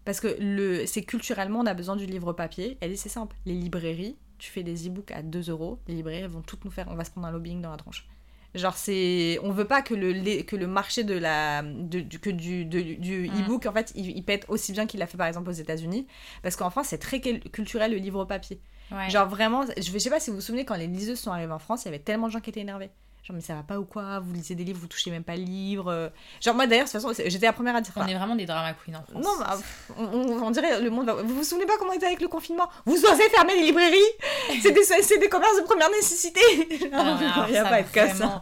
[0.04, 2.76] Parce que le, c'est culturellement, on a besoin du livre papier.
[2.82, 3.34] Elle dit, c'est simple.
[3.46, 5.78] Les librairies, tu fais des e-books à 2 euros.
[5.88, 6.86] Les librairies elles vont toutes nous faire.
[6.90, 8.06] On va se prendre un lobbying dans la tronche.
[8.54, 9.38] Genre, c'est.
[9.42, 12.64] On veut pas que le, les- que le marché de la, de, du, que du,
[12.64, 13.42] de- du Mm.
[13.42, 16.06] e-book, en fait, il, il pète aussi bien qu'il l'a fait par exemple aux États-Unis.
[16.42, 18.58] Parce qu'en France, c'est très culturel le livre papier.
[18.90, 19.10] Ouais.
[19.10, 21.52] Genre vraiment, je, je sais pas si vous vous souvenez quand les liseuses sont arrivées
[21.52, 22.88] en France, il y avait tellement de gens qui étaient énervés.
[23.24, 24.20] Genre, mais ça va pas ou quoi?
[24.20, 25.88] Vous lisez des livres, vous touchez même pas le livre.
[25.92, 26.08] euh.
[26.40, 28.00] Genre, moi d'ailleurs, de toute façon, j'étais la première à dire ça.
[28.02, 29.22] On est vraiment des drama queens en France.
[29.24, 31.14] Non, bah, pff, on, on- on dirait le monde va.
[31.14, 32.68] Vous vous souvenez pas comment on était avec le confinement?
[32.86, 33.98] Vous osez fermer les librairies?
[34.62, 36.40] C'est des, des commerces de première nécessité
[36.92, 38.40] Ah il y a pas de cas, ça.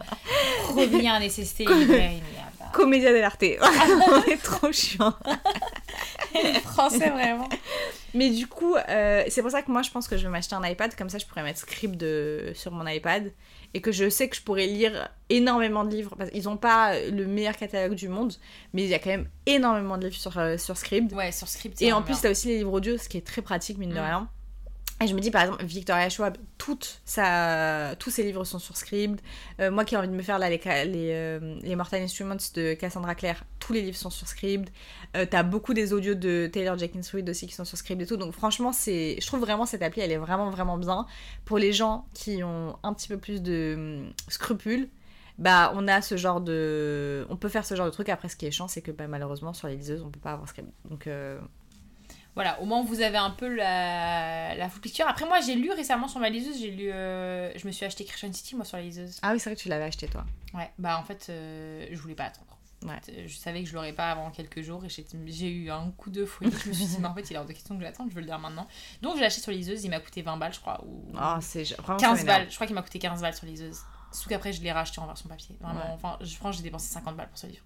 [0.77, 1.73] à nécessité, pas.
[2.73, 3.43] Comédia dell'arte.
[3.63, 5.15] on est trop chiant.
[6.63, 7.49] Français, vraiment.
[8.15, 10.55] Mais du coup, euh, c'est pour ça que moi je pense que je vais m'acheter
[10.55, 12.53] un iPad, comme ça je pourrais mettre script de...
[12.55, 13.33] sur mon iPad
[13.75, 16.15] et que je sais que je pourrais lire énormément de livres.
[16.17, 18.33] Parce qu'ils n'ont pas le meilleur catalogue du monde,
[18.73, 21.13] mais il y a quand même énormément de livres sur, euh, sur script.
[21.13, 21.81] Ouais, sur script.
[21.83, 23.95] Et en plus, t'as aussi les livres audio, ce qui est très pratique, mine de
[23.97, 24.05] Mm.
[24.05, 24.29] rien.
[25.03, 29.21] Et je me dis, par exemple, Victoria Schwab, tous ses livres sont sur Scribd.
[29.61, 32.37] Euh, moi qui ai envie de me faire là, les, les, euh, les Mortal Instruments
[32.55, 34.71] de Cassandra Clare, tous les livres sont sur Scribd.
[35.15, 38.07] Euh, T'as beaucoup des audios de Taylor Jenkins Reid aussi qui sont sur Scribd et
[38.07, 38.17] tout.
[38.17, 41.07] Donc franchement, je trouve vraiment cette appli, elle est vraiment, vraiment bien.
[41.45, 44.89] Pour les gens qui ont un petit peu plus de hum, scrupules,
[45.39, 47.27] bah on a ce genre de...
[47.29, 48.09] On peut faire ce genre de truc.
[48.09, 50.33] Après, ce qui est chiant, c'est que bah, malheureusement, sur les liseuses, on peut pas
[50.33, 50.71] avoir Scribd.
[50.89, 51.07] Donc...
[52.37, 55.09] Voilà, au moins vous avez un peu la, la full picture.
[55.09, 56.91] Après, moi j'ai lu récemment sur ma liseuse, j'ai lu.
[56.93, 59.19] euh, Je me suis acheté Christian City, moi, sur la liseuse.
[59.23, 60.25] Ah oui, c'est vrai que tu l'avais acheté toi.
[60.55, 62.47] Ouais, bah en fait, euh, je voulais pas attendre.
[62.85, 62.93] Ouais.
[63.09, 66.11] Euh, Je savais que je l'aurais pas avant quelques jours et j'ai eu un coup
[66.11, 66.51] de folie.
[66.63, 68.11] Je me suis dit, mais en fait, il est hors de question que je l'attende,
[68.11, 68.69] je veux le dire maintenant.
[69.01, 70.85] Donc, je l'ai acheté sur liseuse, il m'a coûté 20 balles, je crois.
[70.85, 71.05] Ou...
[71.17, 72.27] Ah, c'est vraiment ça 15 m'énerve.
[72.27, 73.81] balles, je crois qu'il m'a coûté 15 balles sur liseuse.
[74.13, 75.57] Sauf qu'après, je l'ai racheté en version papier.
[75.61, 75.87] Vraiment, Ouais.
[75.95, 77.65] enfin, je pense que j'ai dépensé 50 balles pour ce livre.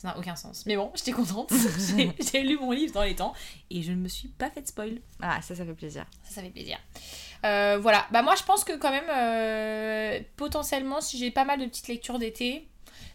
[0.00, 0.64] Ça n'a aucun sens.
[0.64, 1.52] Mais bon, j'étais contente.
[2.32, 3.34] J'ai- lu mon livre dans les temps
[3.70, 4.98] et je ne me suis pas fait de spoil.
[5.20, 6.06] Ah, ça, ça fait plaisir.
[6.24, 6.78] Ça, ça fait plaisir.
[7.44, 11.58] Euh, voilà, bah moi je pense que quand même, euh, potentiellement, si j'ai pas mal
[11.60, 12.66] de petites lectures d'été,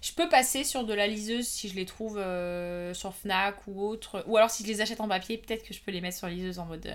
[0.02, 3.84] je peux passer sur de la liseuse si je les trouve euh, sur Fnac ou
[3.88, 4.24] autre.
[4.28, 6.28] Ou alors si je les achète en papier, peut-être que je peux les mettre sur
[6.28, 6.86] liseuse en mode.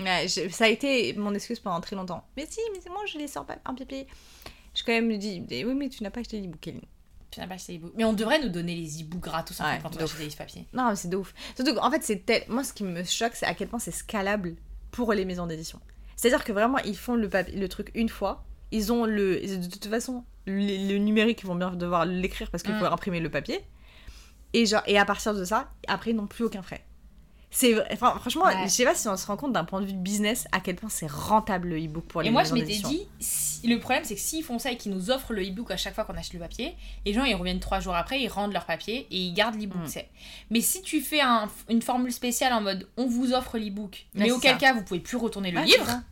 [0.00, 2.24] Ouais, je- ça a été mon excuse pendant très longtemps.
[2.36, 4.06] Mais si, mais moi, je les sors en papier.
[4.74, 6.68] Je quand même me dis, oui, mais tu n'as pas acheté l'ebook,
[7.36, 10.04] Pas acheté les Mais on devrait nous donner les e-books gratos en Ouais, quand on
[10.04, 10.66] achète des livres papier.
[10.72, 11.32] Non, mais c'est de ouf.
[11.54, 12.42] Surtout qu'en fait, c'est tel...
[12.48, 14.56] moi, ce qui me choque, c'est à quel point c'est scalable
[14.90, 15.80] pour les maisons d'édition.
[16.16, 18.44] C'est-à-dire que vraiment, ils font le, papier, le truc une fois.
[18.72, 19.40] Ils ont le.
[19.40, 22.92] De toute façon, le, le numérique, ils vont bien devoir l'écrire parce qu'il faut Mm.
[22.92, 23.60] imprimer le papier.
[24.52, 26.84] Et, genre, et à partir de ça, après, ils n'ont plus aucun frais.
[27.52, 28.62] C'est enfin, franchement, Ouais.
[28.64, 30.76] je sais pas si on se rend compte d'un point de vue business à quel
[30.76, 34.04] point c'est rentable le e-book pour les Et moi je m'étais dit, si- le problème
[34.04, 36.14] c'est que s'ils font ça et qu'ils nous offrent le e-book à chaque fois qu'on
[36.14, 39.16] achète le papier, les gens ils reviennent trois jours après, ils rendent leur papier et
[39.16, 39.82] ils gardent l'e-book.
[39.84, 40.00] Mm.
[40.50, 44.30] Mais si tu fais un- une formule spéciale en mode on vous offre l'e-book, mais
[44.30, 44.58] auquel ça.
[44.58, 46.02] cas vous pouvez plus retourner le livre, ça.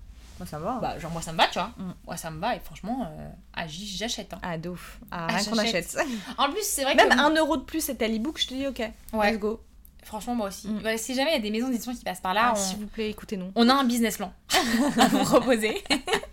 [0.41, 0.73] Moi, ça va.
[0.73, 0.79] hein.
[0.83, 1.73] bah genre moi ça me va, tu vois.
[1.79, 1.95] Mm.
[2.05, 4.33] Moi ça me va et franchement, euh, j'achète.
[4.35, 4.39] hein.
[4.43, 4.99] Ah, de ouf.
[5.13, 5.97] Ah, Ah, rien qu'on achète.
[6.37, 7.19] En plus, c'est vrai Même que.
[7.19, 8.83] un euro de plus t'as l'e-book, je te dis ok.
[9.13, 9.31] Ouais.
[9.33, 9.61] Let's go.
[10.09, 10.69] Franchement, moi aussi.
[10.69, 10.79] Mm.
[10.81, 12.59] Voilà, si jamais il y a des maisons d'édition qui passent par là, Ah, on...
[12.59, 13.53] S'il vous plaît, écoutez-nous.
[13.55, 14.33] on a un business plan
[14.99, 15.85] à vous proposer.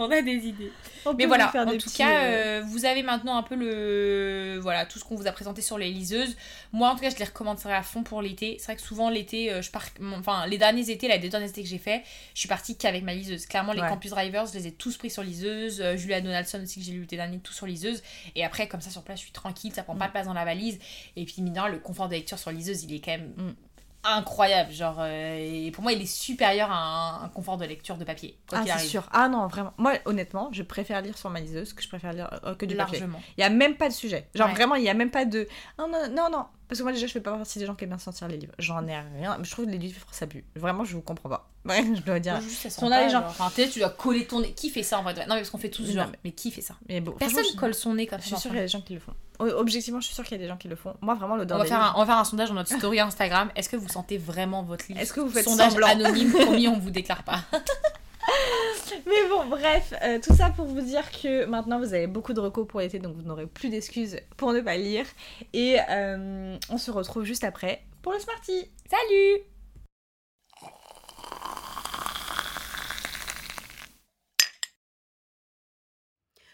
[0.00, 0.72] on a des idées.
[1.16, 5.04] Mais voilà, en tout cas, euh, vous avez maintenant un peu le voilà tout ce
[5.04, 6.36] qu'on vous a présenté sur les liseuses.
[6.72, 8.56] Moi, en tout cas, je les recommanderais à fond pour l'été.
[8.58, 9.86] C'est vrai que souvent l'été, euh, je pars,
[10.18, 12.02] enfin les derniers étés, là, les deux derniers étés que j'ai fait,
[12.34, 13.46] je suis partie qu'avec ma liseuse.
[13.46, 13.88] Clairement, les Ouais.
[13.88, 15.80] Campus Drivers, je les ai tous pris sur liseuse.
[15.80, 18.02] Euh, Julia Donaldson aussi que j'ai lu l'été dernier, tout sur liseuse.
[18.34, 20.34] Et après, comme ça sur place, je suis tranquille, ça prend pas de place dans
[20.34, 20.78] la valise.
[21.16, 23.32] Et puis mine de rien, le confort de lecture sur liseuse, il est quand même
[23.36, 23.54] Mm.
[24.04, 24.72] Incroyable.
[24.72, 25.36] Genre, euh,
[25.66, 28.38] et pour moi, il est supérieur à un, un confort de lecture de papier.
[28.52, 29.08] Ah, c'est sûr.
[29.12, 29.72] Ah non, vraiment.
[29.76, 32.76] Moi, honnêtement, je préfère lire sur ma liseuse que je préfère lire euh, que du
[32.76, 33.00] papier.
[33.00, 33.22] Largement.
[33.36, 34.28] Il y a même pas de sujet.
[34.34, 34.54] Genre Ouais.
[34.54, 35.46] vraiment, il y a même pas de.
[35.78, 36.46] Non, non, non, non.
[36.70, 38.36] Parce que moi, déjà, je fais pas partie des gens qui aiment bien sentir les
[38.38, 38.52] livres.
[38.60, 39.36] J'en ai rien.
[39.42, 40.44] Je trouve que les livres, ça pue.
[40.54, 41.48] Vraiment, je vous comprends pas.
[41.66, 42.40] Ouais, je dois dire.
[42.40, 43.28] Juste, ça sent Si on a pas, les gens- genre.
[43.28, 44.52] Enfin, peut-être tu dois coller ton nez.
[44.52, 45.12] Qui fait ça en vrai?
[45.14, 46.06] Non, mais parce qu'on fait tous genre.
[46.10, 46.74] mais- Mais qui fait ça?
[46.88, 48.26] Mais bon, Personne colle son nez comme Je ça.
[48.28, 49.12] suis dans sûre qu'il y a des gens qui le font.
[49.40, 50.94] Objectivement, je suis sûre qu'il y a des gens qui le font.
[51.02, 52.74] Moi, vraiment, l'odeur On va, faire un, livres- on va faire un sondage dans notre
[52.74, 53.50] story Instagram.
[53.56, 55.00] Est-ce que vous sentez vraiment votre livre?
[55.00, 55.88] Est-ce que vous faites Sondage semblant?
[55.88, 57.40] anonyme, promis, on vous déclare pas.
[59.06, 62.40] Mais bon, bref, euh, tout ça pour vous dire que maintenant vous avez beaucoup de
[62.40, 65.06] recos pour l'été, donc vous n'aurez plus d'excuses pour ne pas lire.
[65.52, 68.70] Et euh, on se retrouve juste après pour le Smarty.
[68.88, 69.42] Salut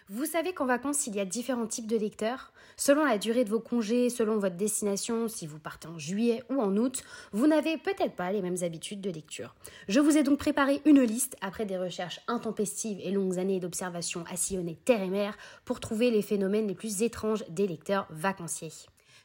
[0.09, 2.53] Vous savez qu'en vacances, il y a différents types de lecteurs.
[2.77, 6.61] Selon la durée de vos congés, selon votre destination, si vous partez en juillet ou
[6.61, 7.03] en août,
[7.33, 9.57] vous n'avez peut-être pas les mêmes habitudes de lecture.
[9.89, 14.23] Je vous ai donc préparé une liste, après des recherches intempestives et longues années d'observation
[14.31, 18.71] à sillonner terre et mer, pour trouver les phénomènes les plus étranges des lecteurs vacanciers.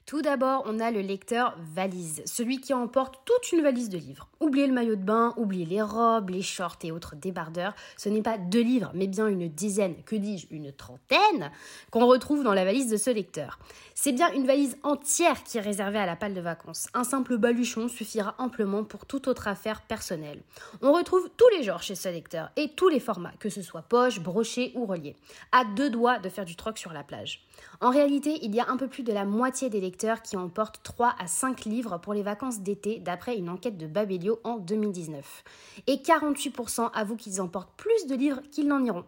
[0.05, 4.27] Tout d'abord, on a le lecteur valise, celui qui emporte toute une valise de livres.
[4.39, 7.75] Oubliez le maillot de bain, oubliez les robes, les shorts et autres débardeurs.
[7.95, 11.51] Ce n'est pas deux livres, mais bien une dizaine, que dis-je, une trentaine,
[11.91, 13.59] qu'on retrouve dans la valise de ce lecteur.
[13.93, 16.87] C'est bien une valise entière qui est réservée à la palle de vacances.
[16.93, 20.41] Un simple baluchon suffira amplement pour toute autre affaire personnelle.
[20.81, 23.83] On retrouve tous les genres chez ce lecteur et tous les formats, que ce soit
[23.83, 25.15] poche, brochet ou relié.
[25.51, 27.45] À deux doigts de faire du troc sur la plage.
[27.79, 29.90] En réalité, il y a un peu plus de la moitié des lecteurs
[30.23, 34.39] qui emportent 3 à 5 livres pour les vacances d'été d'après une enquête de Babelio
[34.43, 35.43] en 2019.
[35.87, 39.05] Et 48% avouent qu'ils emportent plus de livres qu'ils n'en iront.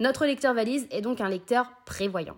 [0.00, 2.36] Notre lecteur valise est donc un lecteur prévoyant.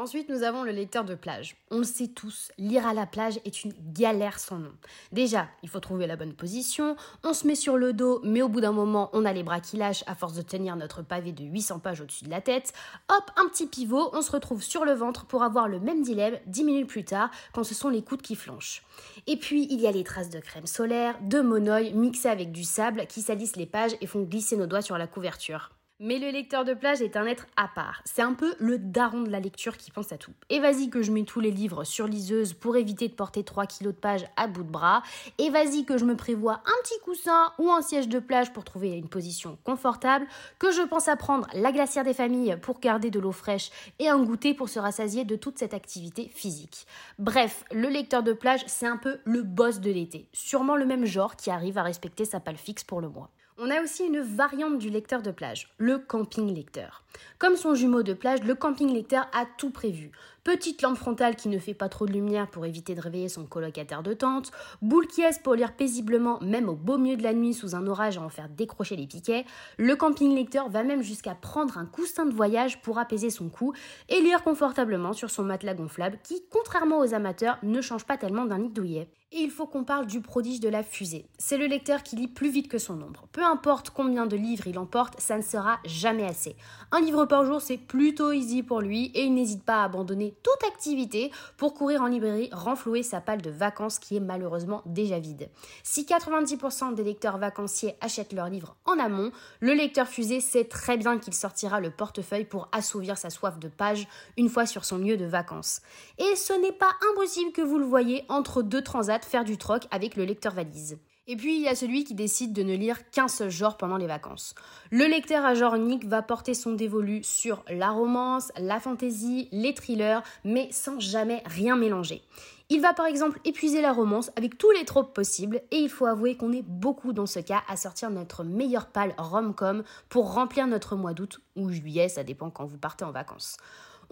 [0.00, 1.56] Ensuite, nous avons le lecteur de plage.
[1.70, 4.72] On le sait tous, lire à la plage est une galère sans nom.
[5.12, 8.48] Déjà, il faut trouver la bonne position, on se met sur le dos, mais au
[8.48, 11.32] bout d'un moment, on a les bras qui lâchent à force de tenir notre pavé
[11.32, 12.72] de 800 pages au-dessus de la tête.
[13.10, 16.38] Hop, un petit pivot, on se retrouve sur le ventre pour avoir le même dilemme
[16.46, 18.82] 10 minutes plus tard, quand ce sont les coudes qui flanchent.
[19.26, 22.64] Et puis, il y a les traces de crème solaire, de monoï mixées avec du
[22.64, 25.72] sable qui salissent les pages et font glisser nos doigts sur la couverture.
[26.02, 28.00] Mais le lecteur de plage est un être à part.
[28.06, 30.32] C'est un peu le daron de la lecture qui pense à tout.
[30.48, 33.66] Et vas-y que je mets tous les livres sur liseuse pour éviter de porter 3
[33.66, 35.02] kilos de pages à bout de bras.
[35.36, 38.64] Et vas-y que je me prévois un petit coussin ou un siège de plage pour
[38.64, 40.26] trouver une position confortable.
[40.58, 44.08] Que je pense à prendre la glacière des familles pour garder de l'eau fraîche et
[44.08, 46.86] un goûter pour se rassasier de toute cette activité physique.
[47.18, 50.30] Bref, le lecteur de plage, c'est un peu le boss de l'été.
[50.32, 53.28] Sûrement le même genre qui arrive à respecter sa palle fixe pour le mois.
[53.62, 57.04] On a aussi une variante du lecteur de plage, le camping lecteur.
[57.38, 60.12] Comme son jumeau de plage, le camping lecteur a tout prévu.
[60.44, 63.44] Petite lampe frontale qui ne fait pas trop de lumière pour éviter de réveiller son
[63.44, 64.50] colocataire de tente,
[64.80, 67.86] boule qui est pour lire paisiblement même au beau milieu de la nuit sous un
[67.86, 69.44] orage à en faire décrocher les piquets.
[69.76, 73.74] Le camping lecteur va même jusqu'à prendre un coussin de voyage pour apaiser son cou
[74.08, 78.46] et lire confortablement sur son matelas gonflable qui, contrairement aux amateurs, ne change pas tellement
[78.46, 79.10] d'un nid douillet.
[79.32, 81.24] Et il faut qu'on parle du prodige de la fusée.
[81.38, 83.28] C'est le lecteur qui lit plus vite que son ombre.
[83.30, 86.56] Peu importe combien de livres il emporte, ça ne sera jamais assez.
[86.90, 90.34] Un livre par jour, c'est plutôt easy pour lui et il n'hésite pas à abandonner
[90.42, 95.20] toute activité pour courir en librairie renflouer sa palle de vacances qui est malheureusement déjà
[95.20, 95.48] vide.
[95.84, 100.96] Si 90% des lecteurs vacanciers achètent leurs livres en amont, le lecteur fusée sait très
[100.96, 104.98] bien qu'il sortira le portefeuille pour assouvir sa soif de pages une fois sur son
[104.98, 105.82] lieu de vacances.
[106.18, 109.86] Et ce n'est pas impossible que vous le voyez entre deux transats faire du troc
[109.90, 110.98] avec le lecteur valise.
[111.26, 113.96] Et puis il y a celui qui décide de ne lire qu'un seul genre pendant
[113.96, 114.54] les vacances.
[114.90, 119.72] Le lecteur à genre unique va porter son dévolu sur la romance, la fantaisie, les
[119.72, 122.22] thrillers, mais sans jamais rien mélanger.
[122.68, 126.06] Il va par exemple épuiser la romance avec tous les tropes possibles et il faut
[126.06, 130.66] avouer qu'on est beaucoup dans ce cas à sortir notre meilleure pâle rom-com pour remplir
[130.66, 133.56] notre mois d'août ou juillet, ça dépend quand vous partez en vacances.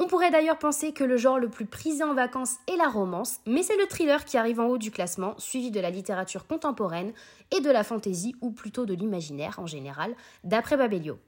[0.00, 3.40] On pourrait d'ailleurs penser que le genre le plus prisé en vacances est la romance,
[3.46, 7.12] mais c'est le thriller qui arrive en haut du classement, suivi de la littérature contemporaine
[7.50, 11.18] et de la fantaisie, ou plutôt de l'imaginaire en général, d'après Babelio.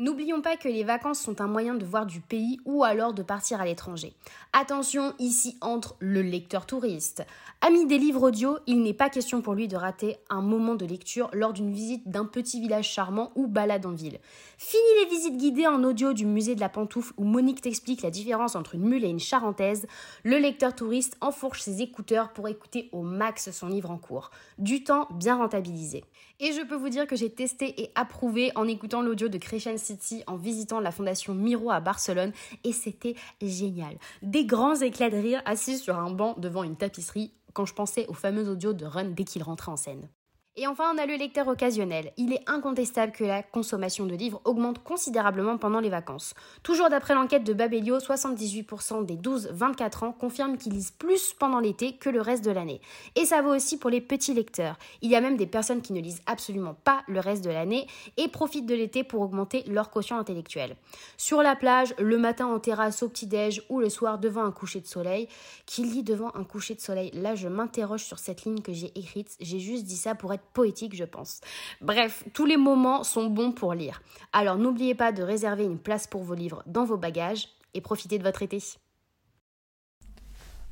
[0.00, 3.22] N'oublions pas que les vacances sont un moyen de voir du pays ou alors de
[3.22, 4.14] partir à l'étranger.
[4.54, 7.22] Attention, ici entre le lecteur touriste.
[7.60, 10.86] Ami des livres audio, il n'est pas question pour lui de rater un moment de
[10.86, 14.20] lecture lors d'une visite d'un petit village charmant ou balade en ville.
[14.56, 18.10] Fini les visites guidées en audio du musée de la pantoufle où Monique t'explique la
[18.10, 19.86] différence entre une mule et une charentaise.
[20.24, 24.30] Le lecteur touriste enfourche ses écouteurs pour écouter au max son livre en cours.
[24.56, 26.04] Du temps bien rentabilisé.
[26.42, 29.76] Et je peux vous dire que j'ai testé et approuvé en écoutant l'audio de Crescent
[29.76, 32.32] City en visitant la fondation Miro à Barcelone
[32.64, 33.98] et c'était génial.
[34.22, 38.06] Des grands éclats de rire assis sur un banc devant une tapisserie quand je pensais
[38.08, 40.08] au fameux audio de Run dès qu'il rentrait en scène.
[40.56, 42.12] Et enfin, on a le lecteur occasionnel.
[42.16, 46.34] Il est incontestable que la consommation de livres augmente considérablement pendant les vacances.
[46.64, 51.92] Toujours d'après l'enquête de Babelio, 78% des 12-24 ans confirment qu'ils lisent plus pendant l'été
[51.92, 52.80] que le reste de l'année.
[53.14, 54.76] Et ça vaut aussi pour les petits lecteurs.
[55.02, 57.86] Il y a même des personnes qui ne lisent absolument pas le reste de l'année
[58.16, 60.74] et profitent de l'été pour augmenter leur quotient intellectuel.
[61.16, 64.80] Sur la plage, le matin en terrasse au petit-déj ou le soir devant un coucher
[64.80, 65.28] de soleil.
[65.64, 68.90] Qui lit devant un coucher de soleil Là, je m'interroge sur cette ligne que j'ai
[68.98, 69.36] écrite.
[69.38, 71.40] J'ai juste dit ça pour être poétique, je pense.
[71.80, 74.02] Bref, tous les moments sont bons pour lire.
[74.32, 78.18] Alors n'oubliez pas de réserver une place pour vos livres dans vos bagages et profitez
[78.18, 78.58] de votre été.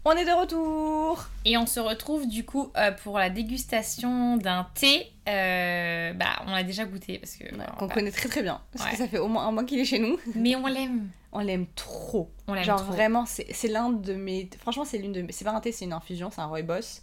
[0.04, 4.66] On est de retour Et on se retrouve du coup euh, pour la dégustation d'un
[4.74, 5.12] thé.
[5.28, 7.44] Euh, bah, on l'a déjà goûté parce que.
[7.78, 8.60] Qu'on bah, connaît très très bien.
[8.72, 8.92] Parce Ouais.
[8.92, 10.16] que ça fait au moins un mois qu'il est chez nous.
[10.34, 11.08] Mais on l'aime.
[11.30, 12.30] On l'aime trop.
[12.46, 12.90] On l'aime Genre trop.
[12.90, 14.48] vraiment, c'est c'est l'un de mes.
[14.60, 15.30] Franchement, c'est l'une de mes.
[15.30, 17.02] C'est pas un thé, c'est une infusion, c'est un rooibos.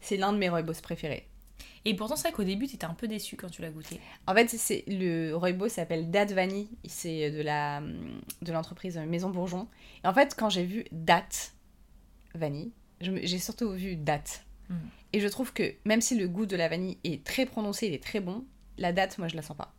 [0.00, 1.28] C'est l'un de mes rooibos préférés.
[1.88, 4.00] Et pourtant, c'est vrai qu'au début, t'étais un peu déçu quand tu l'as goûté.
[4.26, 6.68] En fait, c'est le rooibos s'appelle Date Vanille.
[6.84, 9.68] C'est de la de l'entreprise Maison Bourgeon.
[10.02, 11.54] Et en fait, quand j'ai vu Date
[12.34, 14.44] Vanille, j'ai surtout vu date.
[14.68, 14.74] Mm.
[15.12, 17.94] Et je trouve que même si le goût de la vanille est très prononcé, il
[17.94, 18.44] est très bon,
[18.78, 19.72] la date, moi, je la sens pas.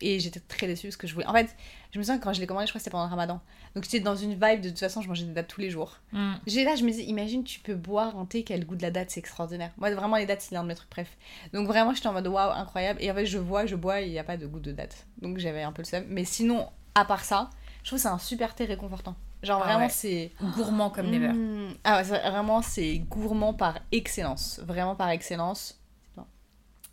[0.00, 1.26] Et j'étais très déçue parce que je voulais.
[1.26, 1.54] En fait,
[1.92, 3.40] je me souviens que quand je l'ai commandé, je crois que c'était pendant le ramadan.
[3.74, 5.98] Donc j'étais dans une vibe de toute façon, je mangeais des dates tous les jours.
[6.12, 6.34] Mm.
[6.46, 8.76] J'ai là, je me dis, imagine, tu peux boire un thé qui a le goût
[8.76, 9.72] de la date, c'est extraordinaire.
[9.78, 11.16] Moi, vraiment, les dates, c'est l'un de mes trucs préf.
[11.52, 13.02] Donc vraiment, j'étais en mode waouh, incroyable.
[13.02, 15.06] Et en fait, je vois, je bois, il n'y a pas de goût de date.
[15.22, 16.04] Donc j'avais un peu le seum.
[16.08, 17.50] Mais sinon, à part ça,
[17.82, 19.16] je trouve que c'est un super thé réconfortant.
[19.42, 19.90] Genre Ah vraiment, ouais.
[19.90, 20.32] c'est.
[20.56, 21.28] Gourmand comme never.
[21.28, 21.74] Mmh.
[21.84, 24.60] Ah ouais, vraiment, c'est gourmand par excellence.
[24.64, 25.77] Vraiment par excellence.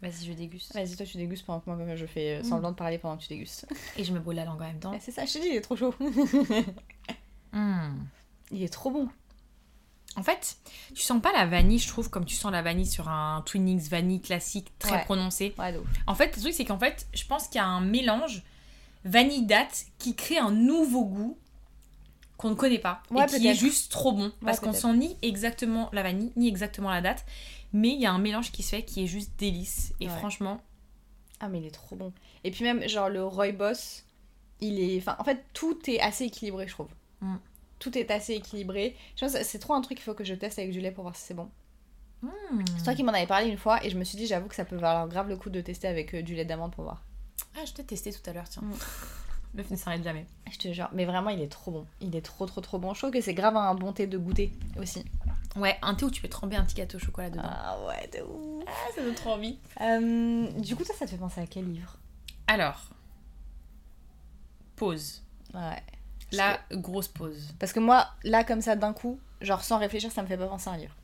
[0.06, 0.74] Vas-y, je déguste.
[0.76, 3.24] Vas-y, toi, tu dégustes pendant que moi, je fais euh, semblant de parler pendant que
[3.24, 3.66] tu dégustes.
[3.98, 4.94] Et je me brûle la langue en même temps.
[5.02, 5.94] C'est ça, je te dis, il est trop chaud.
[7.54, 7.94] Mm.
[8.52, 9.08] il est trop bon.
[10.18, 10.58] En fait,
[10.94, 13.88] tu sens pas la vanille, je trouve, comme tu sens la vanille sur un Twinings
[13.90, 15.04] vanille classique très Ouais.
[15.06, 15.54] prononcé.
[15.58, 15.74] Ouais.
[16.06, 18.44] En fait, le truc, c'est qu'en fait, je pense qu'il y a un mélange
[19.06, 21.38] vanille-date qui crée un nouveau goût
[22.38, 24.34] qu'on ne connaît pas Ouais, et qui est juste trop bon.
[24.44, 27.26] Parce qu'on sent ni exactement la vanille, ni exactement la date,
[27.76, 29.94] mais il y a un mélange qui se fait qui est juste délice.
[30.00, 30.18] Et Ouais.
[30.18, 30.62] franchement,
[31.42, 32.14] Ah, mais il est trop bon.
[32.46, 34.04] Et puis même, genre, le Rooibos,
[34.62, 34.98] il est...
[35.00, 36.88] Enfin, en fait, tout est assez équilibré, je trouve.
[37.20, 37.36] Mm.
[37.80, 38.96] Tout est assez équilibré.
[39.18, 40.92] Je pense que c'est trop un truc qu'il faut que je teste avec du lait
[40.92, 41.50] pour voir si c'est bon.
[42.22, 42.30] mm.
[42.78, 44.56] C'est toi qui m'en avais parlé une fois et je me suis dit, j'avoue que
[44.56, 47.04] ça peut valoir grave le coup de tester avec euh, du lait d'amande pour voir.
[47.58, 48.64] ah, je t'ai testé tout à l'heure, tiens.
[48.64, 48.74] Mm.
[49.56, 50.26] Meuf ne s'arrête jamais.
[50.52, 50.90] Je te jure.
[50.94, 51.86] Mais vraiment, il est trop bon.
[52.02, 52.94] Il est trop, trop, trop bon.
[52.94, 55.04] Je trouve que c'est grave un bon thé de goûter aussi.
[55.56, 57.44] Ouais, un thé où tu peux tremper un petit gâteau au chocolat dedans.
[57.46, 58.64] Ah ouais, de ouf.
[58.68, 59.58] Ah, ça donne trop envie.
[59.80, 61.98] Euh, du coup, toi, ça te fait penser à quel livre?
[62.48, 62.90] Alors,
[64.76, 65.24] pause.
[65.54, 65.82] Ouais.
[66.32, 67.54] La grosse pause.
[67.60, 70.48] Parce que moi, là, comme ça, d'un coup, genre sans réfléchir, ça me fait pas
[70.48, 70.96] penser à un livre.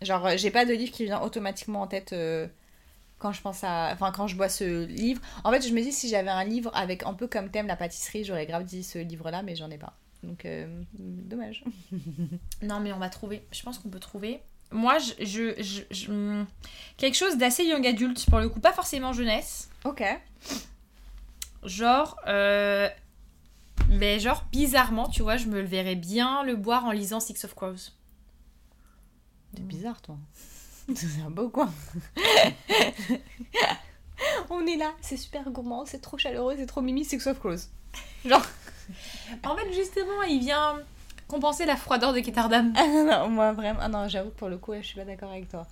[0.00, 2.48] Genre, euh, j'ai pas de livre qui vient automatiquement en tête euh,
[3.18, 3.90] quand je pense à.
[3.92, 5.20] Enfin, quand je vois ce livre.
[5.44, 7.76] En fait, je me dis, si j'avais un livre avec un peu comme thème la
[7.76, 9.92] pâtisserie, j'aurais grave dit ce livre-là, mais j'en ai pas.
[10.22, 11.64] Donc, euh, dommage.
[12.62, 13.44] Non, mais on va trouver.
[13.52, 14.40] Je pense qu'on peut trouver.
[14.70, 16.46] Moi, je, je, je- je- hum,
[16.96, 19.68] quelque chose d'assez young adulte pour le coup, pas forcément jeunesse.
[19.84, 20.02] Ok.
[21.64, 22.88] Genre, euh,
[23.88, 27.44] mais genre bizarrement, tu vois, je me le verrais bien le boire en lisant Six
[27.44, 27.90] of Crows.
[29.54, 30.16] T'es bizarre, toi.
[30.94, 31.70] C'est un beau coin.
[34.50, 37.68] On est là, c'est super gourmand, c'est trop chaleureux, c'est trop mimi, Six of Crows.
[39.44, 40.80] En fait, justement, il vient
[41.28, 42.72] compenser la froideur de Ketterdam.
[42.76, 45.04] Ah non, non, moi vraiment, ah non, j'avoue que pour le coup, je suis pas
[45.04, 45.66] d'accord avec toi.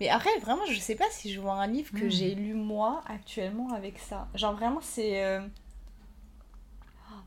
[0.00, 2.10] Mais après, vraiment, je sais pas si je vois un livre que Hmm.
[2.10, 4.28] j'ai lu moi actuellement avec ça.
[4.34, 5.24] Genre vraiment, c'est.
[5.24, 5.40] euh,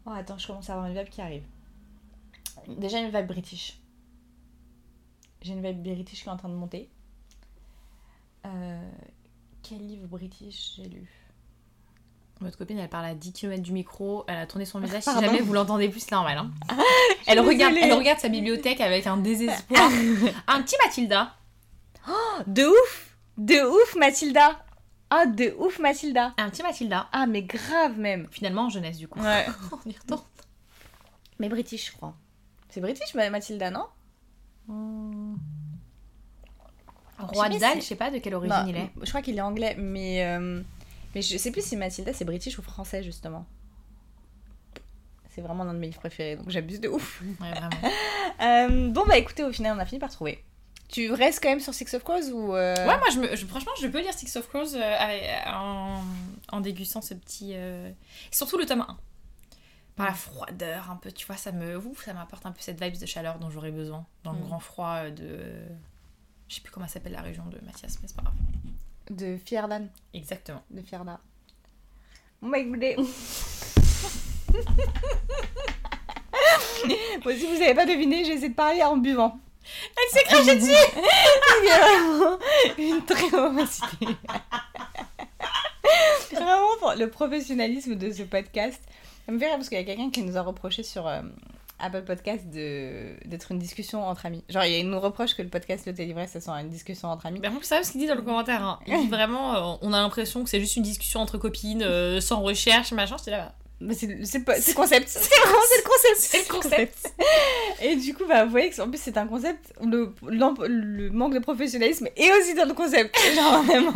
[0.06, 1.44] Oh, attends, je commence à avoir une vibe qui arrive.
[2.68, 3.80] Déjà, une vibe british.
[5.42, 6.90] J'ai une vibe british qui est en train de monter.
[8.46, 8.92] Euh,
[9.64, 11.10] Quel livre british j'ai lu?
[12.42, 15.04] Votre copine, elle parle à 10 km du micro, elle a tourné son visage.
[15.04, 16.38] Si jamais vous l'entendez plus, c'est normal.
[16.40, 16.52] Hein.
[17.28, 17.92] elle, regarde, désolée.
[17.92, 19.90] elle regarde sa bibliothèque avec un désespoir.
[20.48, 21.36] un petit Mathilda.
[22.48, 24.60] De ouf De ouf, Mathilda
[25.12, 27.08] Ah, de ouf, Mathilda Un petit Mathilda.
[27.12, 29.20] Ah, mais grave même Finalement, en jeunesse, du coup.
[29.22, 29.46] Ouais.
[29.86, 30.24] On y retourne.
[31.38, 32.16] Mais british, je crois.
[32.70, 33.86] C'est british, Ma- Mathilda, non?
[37.20, 38.90] Roi pas Dahl, si- je sais pas de quelle origine Non, il est.
[39.04, 40.62] Je crois qu'il est anglais, mais, euh,
[41.16, 43.46] mais je sais plus si Mathilda c'est british ou français justement.
[45.30, 47.22] C'est vraiment l'un de mes livres préférés, donc j'abuse de ouf.
[47.42, 47.70] Ouais, vraiment.
[48.42, 50.44] Euh, bon bah écoutez, au final on a fini par trouver.
[50.88, 53.46] Tu restes quand même sur Six of Crows ou euh, Ouais, moi, je me, je-
[53.46, 56.02] franchement, je peux lire Six of Crows euh, avec- en,
[56.52, 57.54] en dégustant ce petit.
[57.54, 57.94] et
[58.32, 58.98] surtout le tome 1.
[59.96, 61.78] Par la froideur, un peu, tu vois, ça me.
[61.78, 64.08] Ouf, ça m'apporte un peu cette vibe de chaleur dont j'aurais besoin.
[64.24, 64.44] Dans le Mm.
[64.48, 65.40] grand froid de.
[66.48, 68.34] Je sais plus comment s'appelle la région de Mathias, mais c'est pas grave.
[69.12, 70.64] De Fierdan, Exactement.
[70.70, 71.20] de Fierda.
[72.42, 72.96] Bon bah écoutez.
[72.96, 73.06] bon,
[77.38, 79.40] si vous avez pas deviné, j'ai essayé de parler en buvant.
[79.64, 80.72] Elle s'est crachée dessus
[81.62, 82.40] Il y a vraiment
[82.78, 84.16] une très mauvaise idée.
[86.32, 88.82] Vraiment, pour le professionnalisme de ce podcast,
[89.26, 91.22] ça me fait rire parce qu'il y a quelqu'un qui nous a reproché sur euh,
[91.82, 94.44] Apple Podcast de- d'être une discussion entre amis.
[94.50, 97.40] Genre, il nous reproche que le podcast Le Télivresse, ça soit une discussion entre amis.
[97.42, 98.64] Mais en plus, savez ce qu'il dit dans le commentaire.
[98.64, 98.80] Hein.
[98.88, 102.22] Il dit vraiment, euh, on a l'impression que c'est juste une discussion entre copines, euh,
[102.22, 103.16] sans recherche, machin.
[103.18, 103.54] J'étais là.
[103.84, 104.16] Mais c'est le
[104.76, 105.08] concept.
[105.08, 106.18] C'est vraiment c'est le concept.
[106.20, 107.14] C'est le concept.
[107.82, 111.34] Et du coup, bah, vous voyez que en plus c'est un concept, le, le manque
[111.34, 113.18] de professionnalisme est aussi dans le concept.
[113.36, 113.92] Genre vraiment,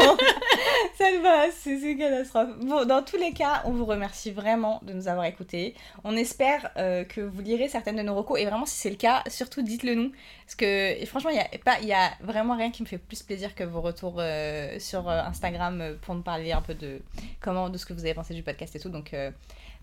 [0.98, 2.50] ça ne va, c'est une catastrophe.
[2.62, 5.76] Bon, dans tous les cas, on vous remercie vraiment de nous avoir écoutés.
[6.04, 8.96] On espère euh, que vous lirez certaines de nos recos et vraiment si c'est le
[8.96, 10.12] cas, surtout dites-le nous.
[10.46, 10.66] Parce que
[11.00, 13.22] et franchement, il y a, pas- il y a vraiment rien qui me fait plus
[13.22, 17.00] plaisir que vos retours euh, sur euh, Instagram pour nous parler un peu de
[17.40, 18.90] comment, de ce que vous avez pensé du podcast et tout.
[18.90, 19.14] Donc,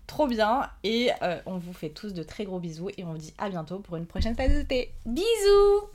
[0.07, 0.69] trop bien.
[0.83, 3.49] Et euh, on vous fait tous de très gros bisous et on vous dit à
[3.49, 4.91] bientôt pour une prochaine tasse de thé.
[5.05, 5.89] Bisous